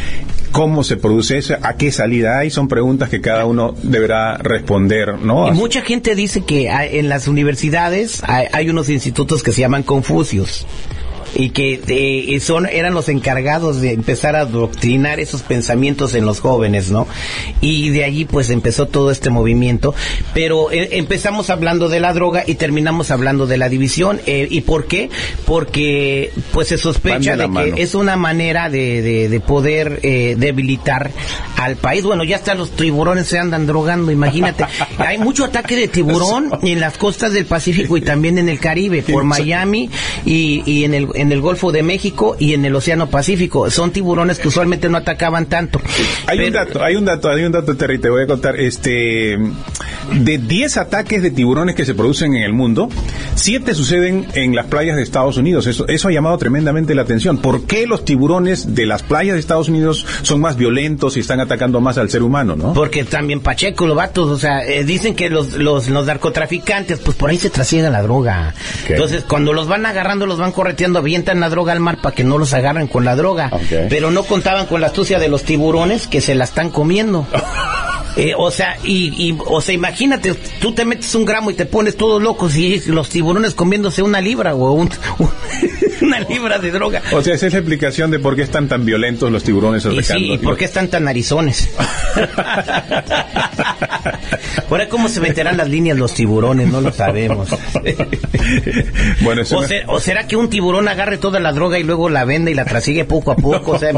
¿Cómo 0.51 0.83
se 0.83 0.97
produce 0.97 1.37
eso? 1.37 1.55
¿A 1.61 1.75
qué 1.77 1.91
salida 1.91 2.37
hay? 2.37 2.51
Son 2.51 2.67
preguntas 2.67 3.09
que 3.09 3.21
cada 3.21 3.45
uno 3.45 3.73
deberá 3.81 4.37
responder, 4.37 5.19
¿no? 5.19 5.47
Y 5.47 5.51
mucha 5.51 5.81
gente 5.81 6.15
dice 6.15 6.45
que 6.45 6.69
en 6.69 7.09
las 7.09 7.27
universidades 7.27 8.21
hay 8.27 8.69
unos 8.69 8.89
institutos 8.89 9.41
que 9.41 9.51
se 9.51 9.61
llaman 9.61 9.83
Confucios 9.83 10.67
y 11.35 11.49
que 11.49 11.81
eh, 11.87 12.39
son 12.39 12.67
eran 12.67 12.93
los 12.93 13.09
encargados 13.09 13.81
de 13.81 13.93
empezar 13.93 14.35
a 14.35 14.41
adoctrinar 14.41 15.19
esos 15.19 15.41
pensamientos 15.41 16.15
en 16.15 16.25
los 16.25 16.39
jóvenes, 16.39 16.91
¿no? 16.91 17.07
Y 17.61 17.89
de 17.89 18.03
allí 18.03 18.25
pues 18.25 18.49
empezó 18.49 18.87
todo 18.87 19.11
este 19.11 19.29
movimiento, 19.29 19.95
pero 20.33 20.71
eh, 20.71 20.89
empezamos 20.93 21.49
hablando 21.49 21.89
de 21.89 21.99
la 21.99 22.13
droga 22.13 22.43
y 22.45 22.55
terminamos 22.55 23.11
hablando 23.11 23.47
de 23.47 23.57
la 23.57 23.69
división 23.69 24.21
eh, 24.25 24.47
y 24.49 24.61
por 24.61 24.85
qué? 24.85 25.09
Porque 25.45 26.31
pues 26.51 26.67
se 26.67 26.77
sospecha 26.77 27.35
de, 27.35 27.49
que 27.49 27.81
es 27.81 27.95
una 27.95 28.15
manera 28.15 28.69
de, 28.69 29.29
de, 29.29 29.39
poder 29.39 29.99
debilitar 30.01 31.11
al 31.57 31.75
país. 31.75 32.03
Bueno, 32.03 32.23
ya 32.23 32.37
hasta 32.37 32.55
los 32.55 32.71
tiburones 32.71 33.27
se 33.27 33.39
andan 33.39 33.65
drogando, 33.65 34.11
imagínate. 34.11 34.65
Hay 34.97 35.17
mucho 35.17 35.45
ataque 35.45 35.75
de 35.75 35.87
tiburón 35.87 36.51
en 36.61 36.79
las 36.79 36.97
costas 36.97 37.33
del 37.33 37.45
Pacífico 37.45 37.97
y 37.97 38.01
también 38.01 38.37
en 38.37 38.49
el 38.49 38.59
Caribe, 38.59 39.01
por 39.01 39.23
Miami 39.23 39.89
y, 40.25 40.63
y 40.65 40.85
en 40.85 40.93
el 40.93 41.07
en 41.22 41.22
el 41.31 41.41
Golfo 41.41 41.71
de 41.71 41.83
México 41.83 42.35
y 42.39 42.53
en 42.53 42.65
el 42.65 42.75
Océano 42.75 43.07
Pacífico. 43.07 43.69
Son 43.69 43.91
tiburones 43.91 44.39
que 44.39 44.47
usualmente 44.47 44.89
no 44.89 44.97
atacaban 44.97 45.45
tanto. 45.45 45.79
Hay 46.27 46.39
un 46.39 46.51
dato, 46.51 46.83
hay 46.83 46.95
un 46.95 47.05
dato, 47.05 47.29
hay 47.29 47.43
un 47.43 47.51
dato, 47.51 47.75
Terry, 47.75 47.99
te 47.99 48.09
voy 48.09 48.23
a 48.23 48.27
contar. 48.27 48.59
Este, 48.59 49.37
de 50.11 50.37
10 50.37 50.77
ataques 50.77 51.21
de 51.21 51.31
tiburones 51.31 51.75
que 51.75 51.85
se 51.85 51.93
producen 51.93 52.35
en 52.35 52.43
el 52.43 52.53
mundo, 52.53 52.89
7 53.35 53.73
suceden 53.73 54.27
en 54.33 54.55
las 54.55 54.67
playas 54.67 54.95
de 54.95 55.03
Estados 55.03 55.37
Unidos. 55.37 55.67
Eso, 55.67 55.87
eso 55.87 56.07
ha 56.07 56.11
llamado 56.11 56.37
tremendamente 56.37 56.95
la 56.95 57.03
atención. 57.03 57.37
¿Por 57.37 57.65
qué 57.65 57.87
los 57.87 58.05
tiburones 58.05 58.75
de 58.75 58.85
las 58.85 59.03
playas 59.03 59.33
de 59.33 59.39
Estados 59.39 59.69
Unidos 59.69 60.05
son 60.21 60.41
más 60.41 60.57
violentos 60.57 61.17
y 61.17 61.21
están 61.21 61.39
atacando 61.39 61.81
más 61.81 61.97
al 61.97 62.09
ser 62.09 62.23
humano, 62.23 62.55
no? 62.55 62.73
Porque 62.73 63.03
también 63.03 63.39
Pacheco, 63.39 63.87
los 63.87 63.95
vatos, 63.95 64.29
o 64.29 64.37
sea, 64.37 64.65
eh, 64.65 64.83
dicen 64.83 65.15
que 65.15 65.29
los, 65.29 65.53
los, 65.53 65.89
los 65.89 66.05
narcotraficantes, 66.05 66.99
pues 66.99 67.17
por 67.17 67.29
ahí 67.29 67.37
se 67.37 67.49
trasiega 67.49 67.89
la 67.89 68.01
droga. 68.01 68.53
Entonces, 68.87 69.23
cuando 69.23 69.53
los 69.53 69.67
van 69.67 69.85
agarrando, 69.85 70.25
los 70.25 70.39
van 70.39 70.51
correteando 70.51 70.99
avientan 70.99 71.39
la 71.39 71.49
droga 71.49 71.73
al 71.73 71.79
mar 71.79 71.97
para 72.01 72.15
que 72.15 72.23
no 72.23 72.37
los 72.37 72.53
agarren 72.53 72.87
con 72.87 73.05
la 73.05 73.15
droga. 73.15 73.51
Pero 73.89 74.11
no 74.11 74.23
contaban 74.23 74.65
con 74.65 74.81
la 74.81 74.87
astucia 74.87 75.19
de 75.19 75.27
los 75.27 75.43
tiburones 75.43 76.07
que 76.07 76.21
se 76.21 76.35
la 76.35 76.43
están 76.43 76.69
comiendo. 76.69 77.27
Eh, 78.15 78.33
o 78.37 78.51
sea, 78.51 78.77
y, 78.83 79.35
o 79.47 79.59
sea, 79.61 79.73
imagínate, 79.73 80.33
tú 80.61 80.73
te 80.73 80.85
metes 80.85 81.15
un 81.15 81.25
gramo 81.25 81.49
y 81.49 81.55
te 81.55 81.65
pones 81.65 81.97
todos 81.97 82.21
locos 82.21 82.55
y 82.55 82.79
los 82.91 83.09
tiburones 83.09 83.55
comiéndose 83.55 84.03
una 84.03 84.21
libra 84.21 84.53
o 84.55 84.87
una 86.03 86.19
libra 86.19 86.59
de 86.59 86.71
droga. 86.71 87.01
O 87.11 87.21
sea, 87.21 87.35
esa 87.35 87.47
es 87.47 87.53
la 87.53 87.59
explicación 87.59 88.11
de 88.11 88.19
por 88.19 88.35
qué 88.35 88.43
están 88.43 88.67
tan 88.67 88.85
violentos 88.85 89.31
los 89.31 89.43
tiburones 89.43 89.85
y 89.85 90.03
Sí, 90.03 90.33
y 90.33 90.37
por 90.37 90.57
qué 90.57 90.65
están 90.65 90.89
tan 90.89 91.05
narizones. 91.05 91.69
Ahora, 94.69 94.89
¿cómo 94.89 95.07
se 95.07 95.21
meterán 95.21 95.55
las 95.55 95.69
líneas 95.69 95.97
los 95.99 96.15
tiburones? 96.15 96.67
No 96.67 96.81
lo 96.81 96.91
sabemos. 96.91 97.47
bueno, 99.21 99.43
o, 99.87 99.99
será 99.99 100.25
que 100.25 100.35
un 100.35 100.49
tiburón 100.49 100.87
agarre 100.87 101.19
toda 101.19 101.39
la 101.39 101.51
droga 101.51 101.77
y 101.77 101.83
luego 101.83 102.09
la 102.09 102.25
vende 102.25 102.49
y 102.49 102.55
la 102.55 102.65
trasigue 102.65 103.05
poco 103.05 103.31
a 103.31 103.35
poco? 103.35 103.73
O 103.73 103.79
sea, 103.79 103.91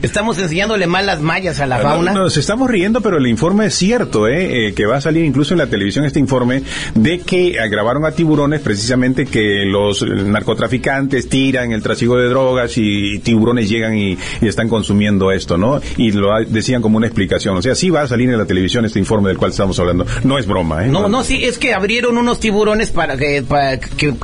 estamos 0.00 0.38
enseñándole 0.38 0.86
mal 0.86 1.04
las 1.04 1.20
mallas 1.20 1.60
a 1.60 1.66
la 1.66 1.80
fauna. 1.80 2.12
No, 2.12 2.22
nos 2.22 2.38
estamos 2.38 2.70
riendo, 2.70 3.02
pero 3.02 3.18
el 3.18 3.26
informe 3.26 3.66
es 3.66 3.74
cierto, 3.74 4.26
¿eh? 4.26 4.68
¿eh? 4.68 4.74
que 4.74 4.86
va 4.86 4.96
a 4.96 5.00
salir 5.02 5.22
incluso 5.22 5.52
en 5.52 5.58
la 5.58 5.66
televisión 5.66 6.06
este 6.06 6.18
informe 6.18 6.62
de 6.94 7.20
que 7.20 7.54
grabaron 7.70 8.06
a 8.06 8.12
tiburones 8.12 8.62
precisamente 8.62 9.26
que 9.26 9.64
los 9.66 10.02
narcotraficantes 10.02 11.28
tiran 11.36 11.70
el 11.72 11.82
trasiego 11.82 12.16
de 12.16 12.30
drogas 12.30 12.78
y 12.78 13.18
tiburones 13.18 13.68
llegan 13.68 13.94
y, 13.98 14.16
están 14.40 14.70
consumiendo 14.70 15.30
esto, 15.32 15.58
¿no? 15.58 15.82
Y 15.98 16.12
lo 16.12 16.30
decían 16.46 16.80
como 16.80 16.96
una 16.96 17.08
explicación. 17.08 17.54
O 17.58 17.60
sea, 17.60 17.74
sí 17.74 17.90
va 17.90 18.00
a 18.00 18.08
salir 18.08 18.30
en 18.30 18.38
la 18.38 18.46
televisión 18.46 18.86
este 18.86 18.98
informe 18.98 19.28
del 19.28 19.36
cual 19.36 19.50
estamos 19.50 19.78
hablando. 19.78 20.06
No 20.24 20.38
es 20.38 20.46
broma, 20.46 20.86
¿eh? 20.86 20.88
No, 20.88 21.08
no, 21.08 21.22
sí, 21.24 21.44
es 21.44 21.58
que 21.58 21.74
abrieron 21.74 22.16
unos 22.16 22.40
tiburones 22.40 22.90
para 22.90 23.18
que, 23.18 23.44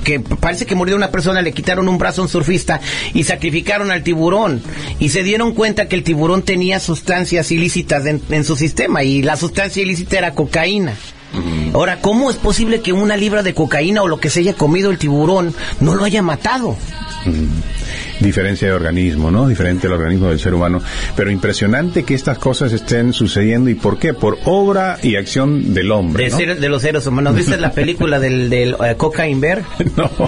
que, 0.03 0.21
parece 0.21 0.65
que 0.65 0.75
murió 0.75 0.97
una 0.97 1.11
persona, 1.11 1.43
le 1.43 1.53
quitaron 1.53 1.87
un 1.87 1.99
brazo 1.99 2.23
a 2.23 2.25
un 2.25 2.31
surfista 2.31 2.81
y 3.13 3.25
sacrificaron 3.25 3.91
al 3.91 4.03
tiburón. 4.03 4.63
Y 4.99 5.11
se 5.11 5.23
dieron 5.23 5.53
cuenta 5.53 5.89
que 5.89 5.97
el 5.97 6.05
tiburón 6.05 6.41
tenía 6.41 6.81
sustancias 6.81 7.53
ilícitas 7.53 8.07
en, 8.07 8.45
su 8.45 8.57
sistema 8.57 9.05
y 9.05 9.21
la 9.21 9.37
sustancia 9.37 9.83
ilícita 9.83 10.17
era 10.17 10.35
cocaína. 10.35 10.95
Ahora, 11.73 12.01
¿cómo 12.01 12.31
es 12.31 12.37
posible 12.37 12.81
que 12.81 12.93
una 12.93 13.17
libra 13.17 13.43
de 13.43 13.55
cocaína 13.55 14.03
o 14.03 14.09
lo 14.09 14.21
que 14.21 14.31
se 14.31 14.41
haya 14.41 14.55
comido 14.55 14.91
el 14.91 14.99
tiburón 14.99 15.55
no 15.81 15.95
lo 15.95 16.05
haya 16.05 16.23
matado? 16.23 16.77
Diferencia 18.23 18.69
de 18.69 18.75
organismo, 18.75 19.31
¿no? 19.31 19.49
Diferente 19.49 19.87
al 19.87 19.95
organismo 19.95 20.29
del 20.29 20.41
ser 20.41 20.55
humano. 20.55 20.81
Pero 21.17 21.31
impresionante 21.31 22.05
que 22.05 22.15
estas 22.15 22.39
cosas 22.39 22.73
estén 22.73 23.13
sucediendo 23.13 23.71
y 23.71 23.75
por 23.75 23.99
qué? 23.99 24.15
Por 24.15 24.39
obra 24.45 24.99
y 25.03 25.17
acción 25.17 25.75
del 25.75 25.91
hombre. 25.91 26.31
De, 26.31 26.55
de 26.55 26.69
los 26.69 26.83
seres 26.83 27.07
humanos. 27.07 27.35
¿Viste 27.35 27.57
la 27.57 27.71
película 27.73 28.19
del, 28.19 28.49
del 28.51 28.75
uh, 28.75 28.97
Cocaine 28.97 29.41
Bear? 29.41 29.63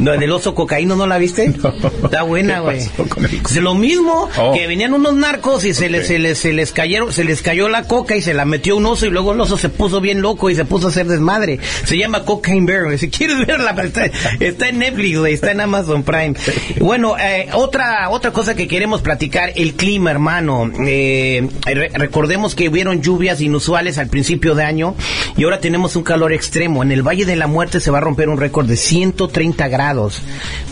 No. 0.01 0.13
¿Del 0.13 0.31
oso 0.31 0.55
cocaíno 0.55 0.95
no 0.97 1.07
la 1.07 1.19
viste? 1.19 1.53
No. 1.65 1.73
Está 2.05 2.23
buena, 2.23 2.61
güey. 2.61 2.79
Es 2.79 3.57
lo 3.57 3.75
mismo 3.75 4.29
oh. 4.39 4.53
que 4.53 4.67
venían 4.67 4.93
unos 4.93 5.15
narcos 5.15 5.65
y 5.65 5.73
se, 5.73 5.89
les, 5.89 6.07
se, 6.07 6.19
les, 6.19 6.39
se 6.39 6.53
les 6.53 6.73
cayeron, 6.73 7.13
se 7.13 7.25
les 7.25 7.43
cayó 7.43 7.69
la 7.69 7.85
coca 7.85 8.17
y 8.17 8.23
se 8.23 8.35
la 8.35 8.45
metió 8.45 8.77
un 8.77 8.85
oso 8.87 9.07
y 9.07 9.11
luego 9.11 9.33
el 9.33 9.41
oso 9.41 9.57
se 9.57 9.69
puso 9.71 10.01
bien 10.01 10.21
loco 10.21 10.51
y 10.51 10.55
se 10.55 10.65
puso 10.65 10.89
a 10.89 10.91
hacer 10.91 11.07
desmadre. 11.07 11.59
Se 11.85 11.97
llama 11.97 12.25
Cocaine 12.25 12.67
Bear, 12.67 12.99
Si 12.99 13.09
quieres 13.09 13.47
verla, 13.47 13.75
está, 13.83 14.11
está 14.41 14.69
en 14.69 14.79
Netflix, 14.79 15.19
güey, 15.19 15.35
está 15.35 15.53
en 15.53 15.61
Amazon 15.61 16.03
Prime. 16.03 16.35
Bueno, 16.81 17.17
eh, 17.19 17.49
otra 17.53 17.84
otra, 18.11 18.33
cosa 18.33 18.55
que 18.55 18.68
queremos 18.68 19.03
platicar, 19.03 19.53
el 19.57 19.75
clima, 19.75 20.11
hermano. 20.11 20.70
Eh, 20.87 21.49
recordemos 21.94 22.55
que 22.55 22.68
hubieron 22.68 23.03
lluvias 23.03 23.40
inusuales 23.40 23.99
al 23.99 24.09
principio 24.09 24.55
de 24.55 24.64
año 24.64 24.94
y 25.37 25.44
ahora 25.44 25.61
tenemos 25.61 25.97
un 25.97 26.03
calor 26.03 26.33
extremo. 26.33 26.83
En 26.83 26.92
el 26.92 27.03
Valle 27.03 27.25
de 27.25 27.37
la 27.37 27.47
Muerte 27.47 27.81
se 27.81 27.90
va 27.90 27.99
a 27.99 28.01
romper 28.01 28.29
un 28.29 28.38
récord 28.38 28.66
de 28.66 28.77
130 28.77 29.68
grados. 29.68 30.23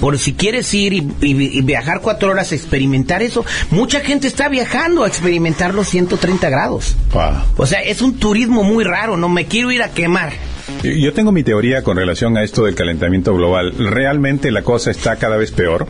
Por 0.01 0.18
si 0.18 0.35
quieres 0.35 0.72
ir 0.75 0.92
y, 0.92 1.62
viajar 1.62 2.01
cuatro 2.01 2.31
horas 2.31 2.53
a 2.53 2.55
experimentar 2.55 3.22
eso, 3.22 3.44
mucha 3.70 4.01
gente 4.01 4.27
está 4.27 4.48
viajando 4.48 5.05
a 5.05 5.09
experimentar 5.09 5.75
los 5.75 5.88
130 5.88 6.51
grados. 6.51 6.96
O 7.57 7.66
sea, 7.66 7.81
es 7.81 8.03
un 8.03 8.18
turismo 8.18 8.62
muy 8.62 8.85
raro, 8.85 9.16
no 9.16 9.29
me 9.29 9.46
quiero 9.46 9.70
ir 9.70 9.83
a 9.83 9.90
quemar. 9.90 10.33
Yo 10.83 11.13
tengo 11.13 11.31
mi 11.31 11.45
teoría 11.45 11.83
con 11.83 11.97
relación 11.97 12.37
a 12.37 12.43
esto 12.43 12.65
del 12.65 12.75
calentamiento 12.75 13.35
global. 13.35 13.73
Realmente 13.79 14.51
la 14.51 14.63
cosa 14.63 14.91
está 14.91 15.17
cada 15.17 15.37
vez 15.37 15.53
peor 15.53 15.87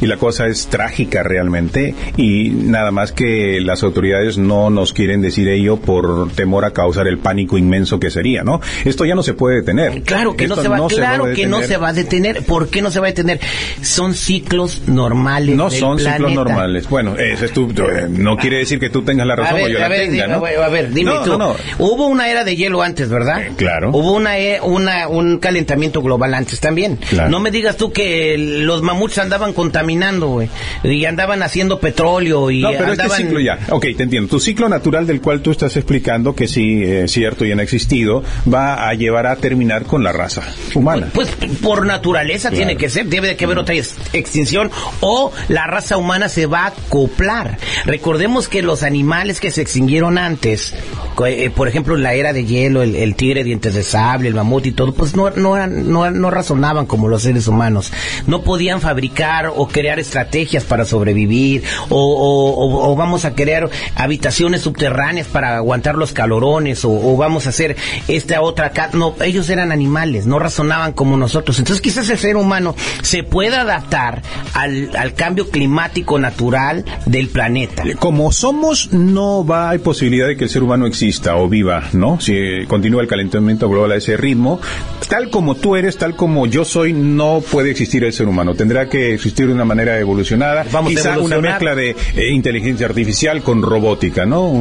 y 0.00 0.06
la 0.06 0.16
cosa 0.16 0.46
es 0.46 0.68
trágica 0.68 1.22
realmente 1.22 1.94
y 2.16 2.50
nada 2.50 2.90
más 2.90 3.12
que 3.12 3.60
las 3.60 3.82
autoridades 3.82 4.38
no 4.38 4.70
nos 4.70 4.92
quieren 4.92 5.20
decir 5.20 5.48
ello 5.48 5.76
por 5.76 6.30
temor 6.32 6.64
a 6.64 6.72
causar 6.72 7.08
el 7.08 7.18
pánico 7.18 7.58
inmenso 7.58 8.00
que 8.00 8.10
sería, 8.10 8.42
¿no? 8.42 8.60
Esto 8.84 9.04
ya 9.04 9.14
no 9.14 9.22
se 9.22 9.34
puede 9.34 9.56
detener. 9.56 10.02
Claro 10.02 10.34
que 10.34 10.48
no 10.48 10.56
se 10.56 10.68
va, 10.68 10.86
claro 10.88 11.32
que 11.34 11.46
no 11.46 11.62
se 11.62 11.76
va 11.76 11.88
a 11.88 11.92
detener. 11.92 12.44
¿Por 12.44 12.68
qué 12.68 12.82
no 12.82 12.90
se 12.90 13.00
va 13.00 13.08
a 13.08 13.10
detener? 13.10 13.40
Son 13.82 14.14
ciclos 14.14 14.82
normales. 14.86 15.56
No 15.56 15.70
son 15.70 15.98
ciclos 15.98 16.32
normales. 16.32 16.88
Bueno, 16.88 17.16
eso 17.16 17.44
es 17.44 17.52
tu, 17.52 17.72
no 18.08 18.36
quiere 18.36 18.58
decir 18.58 18.78
que 18.78 18.90
tú 18.90 19.02
tengas 19.02 19.26
la 19.26 19.36
razón 19.36 19.60
o 19.62 19.68
yo 19.68 19.78
la 19.78 19.90
tenga, 19.90 20.26
¿no? 20.26 20.44
A 20.44 20.68
ver, 20.68 20.92
dime 20.92 21.12
tú. 21.24 21.38
Hubo 21.78 22.06
una 22.06 22.30
era 22.30 22.44
de 22.44 22.56
hielo 22.56 22.82
antes, 22.82 23.08
¿verdad? 23.08 23.42
Eh, 23.42 23.52
claro. 23.56 23.90
Hubo 23.90 24.11
una, 24.12 24.38
e, 24.38 24.60
una, 24.60 25.08
un 25.08 25.38
calentamiento 25.38 26.02
global 26.02 26.34
antes 26.34 26.60
también. 26.60 26.98
No 27.28 27.40
me 27.40 27.50
digas 27.50 27.76
tú 27.76 27.92
que 27.92 28.36
los 28.38 28.82
mamuts 28.82 29.18
andaban 29.18 29.52
contaminando, 29.52 30.28
güey. 30.28 30.48
Y 30.84 31.04
andaban 31.04 31.42
haciendo 31.42 31.80
petróleo 31.80 32.50
y 32.50 32.60
No, 32.60 32.70
pero 32.70 32.92
este 32.92 33.08
ciclo 33.10 33.40
ya. 33.40 33.58
Ok, 33.70 33.86
te 33.96 34.02
entiendo. 34.04 34.28
Tu 34.28 34.40
ciclo 34.40 34.68
natural 34.68 35.06
del 35.06 35.20
cual 35.20 35.42
tú 35.42 35.50
estás 35.50 35.76
explicando 35.76 36.34
que 36.34 36.48
sí 36.48 36.82
es 36.82 37.10
cierto 37.10 37.44
y 37.44 37.52
han 37.52 37.60
existido, 37.60 38.22
va 38.52 38.88
a 38.88 38.94
llevar 38.94 39.26
a 39.26 39.36
terminar 39.36 39.84
con 39.84 40.02
la 40.02 40.12
raza 40.12 40.42
humana. 40.74 41.08
Pues, 41.12 41.28
por 41.62 41.86
naturaleza 41.86 42.50
tiene 42.50 42.76
que 42.76 42.88
ser. 42.88 43.06
Debe 43.06 43.28
de 43.28 43.36
que 43.36 43.44
haber 43.44 43.58
otra 43.58 43.74
extinción 43.74 44.70
o 45.00 45.32
la 45.48 45.66
raza 45.66 45.96
humana 45.96 46.28
se 46.28 46.46
va 46.46 46.64
a 46.64 46.66
acoplar. 46.68 47.58
Recordemos 47.84 48.48
que 48.48 48.62
los 48.62 48.82
animales 48.82 49.40
que 49.40 49.50
se 49.50 49.62
extinguieron 49.62 50.18
antes, 50.18 50.74
eh, 51.26 51.50
por 51.54 51.68
ejemplo, 51.68 51.96
la 51.96 52.14
era 52.14 52.32
de 52.32 52.44
hielo, 52.44 52.82
el, 52.82 52.94
el 52.94 53.14
tigre 53.14 53.44
dientes 53.44 53.74
de 53.74 53.82
sal, 53.82 54.01
el 54.28 54.34
mamut 54.34 54.66
y 54.66 54.72
todo, 54.72 54.92
pues 54.92 55.14
no, 55.16 55.30
no, 55.30 55.66
no, 55.66 56.10
no 56.10 56.30
razonaban 56.30 56.86
como 56.86 57.08
los 57.08 57.22
seres 57.22 57.46
humanos. 57.46 57.92
No 58.26 58.42
podían 58.42 58.80
fabricar 58.80 59.52
o 59.54 59.68
crear 59.68 59.98
estrategias 59.98 60.64
para 60.64 60.84
sobrevivir, 60.84 61.62
o, 61.88 62.90
o, 62.90 62.96
vamos 62.96 63.24
a 63.24 63.34
crear 63.34 63.70
habitaciones 63.96 64.62
subterráneas 64.62 65.26
para 65.26 65.56
aguantar 65.56 65.96
los 65.96 66.12
calorones, 66.12 66.84
o, 66.84 67.16
vamos 67.16 67.46
a 67.46 67.50
hacer 67.50 67.76
esta 68.08 68.40
otra... 68.40 68.72
No, 68.92 69.14
ellos 69.24 69.48
eran 69.50 69.72
animales, 69.72 70.26
no 70.26 70.38
razonaban 70.38 70.92
como 70.92 71.16
nosotros. 71.16 71.58
Entonces 71.58 71.80
quizás 71.80 72.08
el 72.10 72.18
ser 72.18 72.36
humano 72.36 72.74
se 73.02 73.22
pueda 73.22 73.62
adaptar 73.62 74.22
al, 74.54 74.90
al 74.96 75.14
cambio 75.14 75.48
climático 75.48 76.18
natural 76.18 76.84
del 77.06 77.28
planeta. 77.28 77.84
Como 77.98 78.32
somos, 78.32 78.92
no 78.92 79.44
va, 79.44 79.70
hay 79.70 79.78
posibilidad 79.78 80.26
de 80.26 80.36
que 80.36 80.44
el 80.44 80.50
ser 80.50 80.62
humano 80.62 80.86
exista 80.86 81.36
o 81.36 81.48
viva, 81.48 81.84
¿no? 81.92 82.20
Si 82.20 82.34
continúa 82.66 83.02
el 83.02 83.08
calentamiento 83.08 83.68
global 83.68 83.81
a 83.90 83.96
ese 83.96 84.16
ritmo, 84.16 84.60
tal 85.08 85.30
como 85.30 85.56
tú 85.56 85.76
eres, 85.76 85.98
tal 85.98 86.14
como 86.14 86.46
yo 86.46 86.64
soy, 86.64 86.92
no 86.92 87.42
puede 87.50 87.70
existir 87.70 88.04
el 88.04 88.12
ser 88.12 88.28
humano. 88.28 88.54
Tendrá 88.54 88.88
que 88.88 89.14
existir 89.14 89.46
de 89.46 89.52
una 89.52 89.64
manera 89.64 89.98
evolucionada. 89.98 90.64
Vamos 90.70 90.90
Quizá 90.90 91.18
una 91.18 91.38
mezcla 91.40 91.74
de 91.74 91.90
eh, 91.90 92.30
inteligencia 92.32 92.86
artificial 92.86 93.42
con 93.42 93.62
robótica, 93.62 94.24
¿no? 94.24 94.52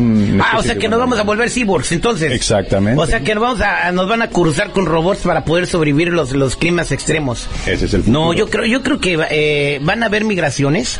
ah, 0.41 0.57
o 0.57 0.63
sea 0.63 0.75
que 0.75 0.89
nos 0.89 0.99
vamos 0.99 1.19
a 1.19 1.23
volver 1.23 1.49
cyborgs, 1.49 1.91
entonces. 1.91 2.31
Exactamente. 2.31 3.01
O 3.01 3.05
sea 3.05 3.21
que 3.21 3.35
nos, 3.35 3.43
vamos 3.43 3.61
a, 3.61 3.91
nos 3.91 4.07
van 4.07 4.21
a 4.21 4.29
cruzar 4.29 4.71
con 4.71 4.85
robots 4.85 5.21
para 5.21 5.45
poder 5.45 5.67
sobrevivir 5.67 6.09
los, 6.09 6.31
los 6.33 6.55
climas 6.55 6.91
extremos. 6.91 7.47
Ese 7.65 7.85
es 7.85 7.93
el 7.93 8.03
futuro. 8.03 8.25
No, 8.25 8.33
yo 8.33 8.47
creo, 8.47 8.65
yo 8.65 8.81
creo 8.81 8.99
que 8.99 9.19
eh, 9.29 9.79
van 9.83 10.03
a 10.03 10.07
haber 10.07 10.25
migraciones. 10.25 10.99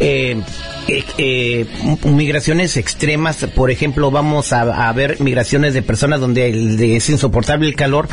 Eh, 0.00 0.40
eh, 0.88 1.04
eh, 1.18 1.66
migraciones 2.04 2.76
extremas, 2.76 3.46
por 3.54 3.70
ejemplo, 3.70 4.10
vamos 4.10 4.52
a, 4.52 4.92
ver 4.92 5.20
migraciones 5.20 5.74
de 5.74 5.82
personas 5.82 6.20
donde 6.20 6.96
es 6.96 7.08
insoportable 7.08 7.68
el 7.68 7.76
calor 7.76 8.08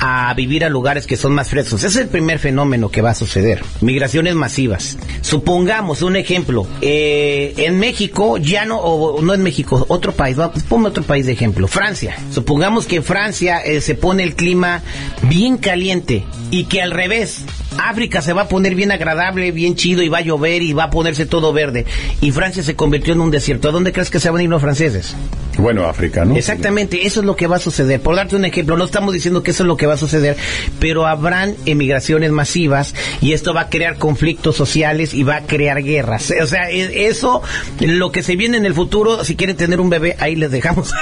a 0.00 0.32
vivir 0.34 0.64
a 0.64 0.68
lugares 0.68 1.06
que 1.06 1.16
son 1.16 1.34
más 1.34 1.48
frescos. 1.48 1.82
Ese 1.82 1.98
es 1.98 2.04
el 2.04 2.08
primer 2.08 2.38
fenómeno 2.38 2.90
que 2.90 3.02
va 3.02 3.10
a 3.10 3.14
suceder. 3.14 3.62
Migraciones 3.80 4.34
masivas. 4.34 4.96
Supongamos 5.20 6.02
un 6.02 6.16
ejemplo. 6.16 6.66
Eh, 6.80 7.54
en 7.58 7.78
México, 7.78 8.38
ya 8.38 8.64
no, 8.64 8.78
o 8.78 9.20
no 9.20 9.34
en 9.34 9.42
México, 9.42 9.84
otro 9.88 10.12
país, 10.12 10.36
ponme 10.68 10.88
otro 10.88 11.02
país 11.02 11.26
de 11.26 11.32
ejemplo. 11.32 11.68
Francia. 11.68 12.16
Supongamos 12.30 12.86
que 12.86 12.96
en 12.96 13.04
Francia 13.04 13.60
se 13.80 13.94
pone 13.94 14.22
el 14.22 14.34
clima 14.34 14.82
bien 15.22 15.58
caliente 15.58 16.24
y 16.50 16.64
que 16.64 16.80
al 16.80 16.92
revés, 16.92 17.44
África 17.78 18.22
se 18.22 18.32
va 18.32 18.42
a 18.42 18.48
poner 18.48 18.74
bien 18.74 18.92
agradable, 18.92 19.52
bien 19.52 19.74
chido 19.74 20.02
y 20.02 20.08
va 20.08 20.18
a 20.18 20.22
llover 20.22 20.62
y 20.62 20.72
va 20.72 20.84
a 20.84 20.90
ponerse 20.90 21.26
todo 21.26 21.52
verde. 21.52 21.86
Y 22.20 22.32
Francia 22.32 22.62
se 22.62 22.76
convirtió 22.76 23.14
en 23.14 23.20
un 23.20 23.30
desierto. 23.30 23.68
¿A 23.68 23.72
dónde 23.72 23.92
crees 23.92 24.10
que 24.10 24.20
se 24.20 24.30
van 24.30 24.40
a 24.40 24.42
ir 24.42 24.50
los 24.50 24.60
franceses? 24.60 25.16
Bueno, 25.58 25.86
África, 25.86 26.24
¿no? 26.24 26.36
Exactamente, 26.36 27.06
eso 27.06 27.20
es 27.20 27.26
lo 27.26 27.34
que 27.34 27.46
va 27.46 27.56
a 27.56 27.60
suceder. 27.60 28.00
Por 28.00 28.14
darte 28.14 28.36
un 28.36 28.44
ejemplo, 28.44 28.76
no 28.76 28.84
estamos 28.84 29.12
diciendo 29.12 29.42
que 29.42 29.50
eso 29.50 29.64
es 29.64 29.66
lo 29.66 29.76
que 29.76 29.86
va 29.86 29.94
a 29.94 29.98
suceder, 29.98 30.36
pero 30.78 31.06
habrán 31.06 31.56
emigraciones 31.66 32.30
masivas 32.30 32.94
y 33.20 33.32
esto 33.32 33.54
va 33.54 33.62
a 33.62 33.68
crear 33.68 33.98
conflictos 33.98 34.56
sociales 34.56 35.14
y 35.14 35.24
va 35.24 35.36
a 35.36 35.40
crear 35.42 35.82
guerras. 35.82 36.32
O 36.40 36.46
sea, 36.46 36.70
e, 36.70 37.08
eso, 37.08 37.42
lo 37.80 38.12
que 38.12 38.22
se 38.22 38.36
viene 38.36 38.56
en 38.56 38.66
el 38.66 38.74
futuro, 38.74 39.24
si 39.24 39.34
quieren 39.34 39.56
tener 39.56 39.80
un 39.80 39.90
bebé, 39.90 40.16
ahí 40.20 40.36
les 40.36 40.50
dejamos. 40.50 40.92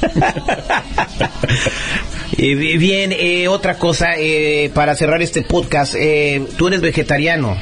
Bien, 2.36 3.12
eh, 3.12 3.48
otra 3.48 3.78
cosa, 3.78 4.16
eh, 4.16 4.70
para 4.72 4.94
cerrar 4.94 5.20
este 5.20 5.42
podcast, 5.42 5.94
eh, 5.96 6.46
tú 6.56 6.68
eres 6.68 6.80
vegetariano. 6.80 7.56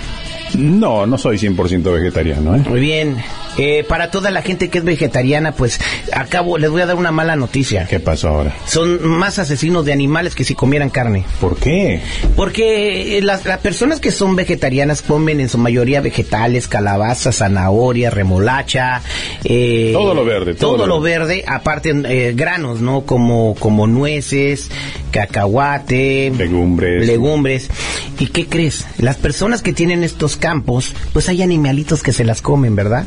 No, 0.57 1.07
no 1.07 1.19
soy 1.19 1.37
100% 1.37 1.93
vegetariano. 1.93 2.57
¿eh? 2.57 2.63
Muy 2.69 2.81
bien. 2.81 3.17
Eh, 3.59 3.85
para 3.89 4.11
toda 4.11 4.31
la 4.31 4.43
gente 4.43 4.69
que 4.69 4.79
es 4.79 4.85
vegetariana, 4.85 5.53
pues 5.53 5.81
acabo, 6.13 6.59
les 6.59 6.71
voy 6.71 6.81
a 6.83 6.87
dar 6.87 6.97
una 6.97 7.11
mala 7.11 7.35
noticia. 7.35 7.87
¿Qué 7.87 7.99
pasó 7.99 8.29
ahora? 8.29 8.57
Son 8.67 9.07
más 9.07 9.39
asesinos 9.39 9.85
de 9.85 9.93
animales 9.93 10.35
que 10.35 10.45
si 10.45 10.55
comieran 10.55 10.91
carne. 10.91 11.25
¿Por 11.41 11.57
qué? 11.57 12.01
Porque 12.37 13.19
eh, 13.19 13.23
las, 13.23 13.41
personas 13.59 13.99
que 14.01 14.13
son 14.13 14.37
vegetarianas 14.37 15.03
comen 15.03 15.41
en 15.41 15.49
su 15.49 15.59
mayoría 15.59 16.01
vegetales, 16.01 16.69
calabaza, 16.69 17.33
zanahoria, 17.33 18.11
remolacha. 18.11 19.03
Eh, 19.45 19.91
todo 19.93 20.15
lo 20.15 20.25
verde. 20.25 20.55
Todo, 20.55 20.87
lo 20.87 21.01
verde, 21.01 21.45
aparte 21.47 22.33
granos, 22.35 22.81
¿no? 22.81 23.03
Como, 23.03 23.57
como 23.59 23.87
nueces, 23.87 24.71
cacahuate. 25.11 26.33
Legumbres. 26.37 27.07
Legumbres. 27.07 27.71
¿Y 28.19 28.29
qué 28.29 28.47
crees? 28.47 28.87
Las 28.99 29.17
personas 29.17 29.63
que 29.63 29.73
tienen 29.73 30.05
estos 30.05 30.37
campos, 30.39 30.95
pues 31.13 31.29
hay 31.29 31.43
animalitos 31.43 32.03
que 32.03 32.13
se 32.13 32.25
las 32.25 32.43
comen, 32.43 32.75
¿verdad? 32.75 33.05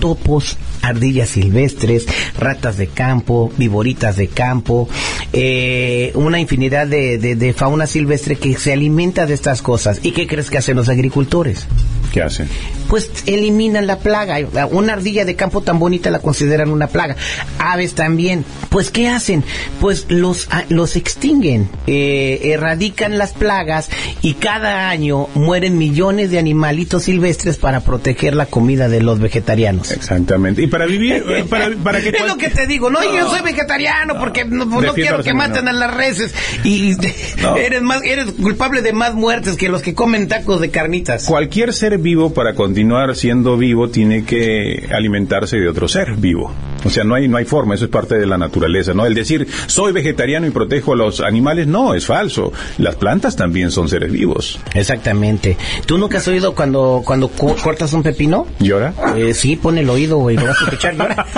Topos, 0.00 0.56
ardillas 0.82 1.28
silvestres, 1.30 2.06
ratas 2.38 2.78
de 2.78 2.86
campo, 2.86 3.52
viboritas 3.58 4.16
de 4.16 4.28
campo, 4.28 4.88
eh, 5.32 6.12
una 6.14 6.40
infinidad 6.40 6.86
de, 6.86 7.18
de, 7.18 7.52
fauna 7.52 7.86
silvestre 7.86 8.36
que 8.36 8.56
se 8.56 8.72
alimenta 8.72 9.26
de 9.26 9.34
estas 9.34 9.60
cosas. 9.60 10.00
¿Y 10.02 10.12
qué 10.12 10.26
crees 10.26 10.50
que 10.50 10.58
hacen 10.58 10.76
los 10.76 10.88
agricultores? 10.88 11.66
¿Qué 12.12 12.22
hacen? 12.22 12.48
Pues 12.90 13.08
eliminan 13.26 13.86
la 13.86 14.00
plaga. 14.00 14.40
Una 14.72 14.94
ardilla 14.94 15.24
de 15.24 15.36
campo 15.36 15.60
tan 15.60 15.78
bonita 15.78 16.10
la 16.10 16.18
consideran 16.18 16.70
una 16.70 16.88
plaga. 16.88 17.14
Aves 17.60 17.94
también. 17.94 18.44
Pues 18.68 18.90
¿qué 18.90 19.08
hacen? 19.08 19.44
Pues 19.80 20.06
los, 20.08 20.48
los 20.70 20.96
extinguen, 20.96 21.68
eh, 21.86 22.40
erradican 22.52 23.16
las 23.16 23.32
plagas 23.32 23.88
y 24.22 24.34
cada 24.34 24.90
año 24.90 25.28
mueren 25.34 25.78
millones 25.78 26.32
de 26.32 26.40
animalitos 26.40 27.04
silvestres 27.04 27.58
para 27.58 27.80
proteger 27.80 28.34
la 28.34 28.46
comida 28.46 28.88
de 28.88 29.00
los 29.00 29.20
vegetarianos. 29.20 29.92
Exactamente. 29.92 30.60
Y 30.62 30.66
para 30.66 30.86
vivir, 30.86 31.24
eh, 31.28 31.44
para, 31.48 31.70
para 31.76 32.00
que... 32.00 32.08
Es 32.08 32.26
lo 32.26 32.38
que 32.38 32.50
te 32.50 32.66
digo, 32.66 32.90
no, 32.90 33.00
yo 33.04 33.30
soy 33.30 33.42
vegetariano 33.42 34.18
porque 34.18 34.44
no, 34.44 34.68
quiero 34.94 35.22
que 35.22 35.32
maten 35.32 35.68
a 35.68 35.72
las 35.72 35.94
reses 35.94 36.34
y 36.64 36.96
eres 37.56 37.82
más, 37.82 38.02
eres 38.02 38.32
culpable 38.32 38.82
de 38.82 38.92
más 38.92 39.14
muertes 39.14 39.54
que 39.54 39.68
los 39.68 39.80
que 39.80 39.94
comen 39.94 40.26
tacos 40.26 40.60
de 40.60 40.70
carnitas. 40.70 41.26
Cualquier 41.26 41.72
ser 41.72 41.98
vivo 41.98 42.34
para 42.34 42.56
continuar 42.56 42.79
siendo 43.14 43.56
vivo 43.56 43.88
tiene 43.88 44.24
que 44.24 44.88
alimentarse 44.92 45.58
de 45.58 45.68
otro 45.68 45.88
ser 45.88 46.16
vivo. 46.16 46.52
O 46.84 46.90
sea, 46.90 47.04
no 47.04 47.14
hay, 47.14 47.28
no 47.28 47.36
hay 47.36 47.44
forma, 47.44 47.74
eso 47.74 47.84
es 47.84 47.90
parte 47.90 48.16
de 48.16 48.26
la 48.26 48.38
naturaleza, 48.38 48.94
¿no? 48.94 49.04
El 49.06 49.14
decir, 49.14 49.46
soy 49.66 49.92
vegetariano 49.92 50.46
y 50.46 50.50
protejo 50.50 50.94
a 50.94 50.96
los 50.96 51.20
animales, 51.20 51.66
no, 51.66 51.94
es 51.94 52.06
falso. 52.06 52.52
Las 52.78 52.96
plantas 52.96 53.36
también 53.36 53.70
son 53.70 53.88
seres 53.88 54.10
vivos. 54.10 54.58
Exactamente. 54.74 55.56
¿Tú 55.86 55.98
nunca 55.98 56.18
has 56.18 56.28
oído 56.28 56.54
cuando, 56.54 57.02
cuando 57.04 57.28
cortas 57.28 57.92
un 57.92 58.02
pepino? 58.02 58.46
¿Llora? 58.58 58.94
Eh, 59.16 59.34
sí, 59.34 59.56
pone 59.56 59.82
el 59.82 59.90
oído, 59.90 60.18
güey, 60.18 60.36
lo 60.36 60.46
vas 60.46 60.60
a 60.60 60.64
escuchar, 60.64 60.96
llora. 60.96 61.26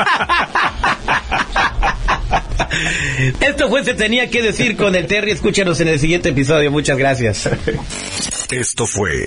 Esto 3.40 3.68
fue 3.68 3.84
Se 3.84 3.94
Tenía 3.94 4.30
que 4.30 4.42
Decir 4.42 4.76
con 4.76 4.94
el 4.94 5.06
Terry. 5.06 5.30
Escúchanos 5.30 5.80
en 5.80 5.88
el 5.88 6.00
siguiente 6.00 6.30
episodio. 6.30 6.70
Muchas 6.70 6.96
gracias. 6.98 7.48
Esto 8.50 8.86
fue 8.86 9.26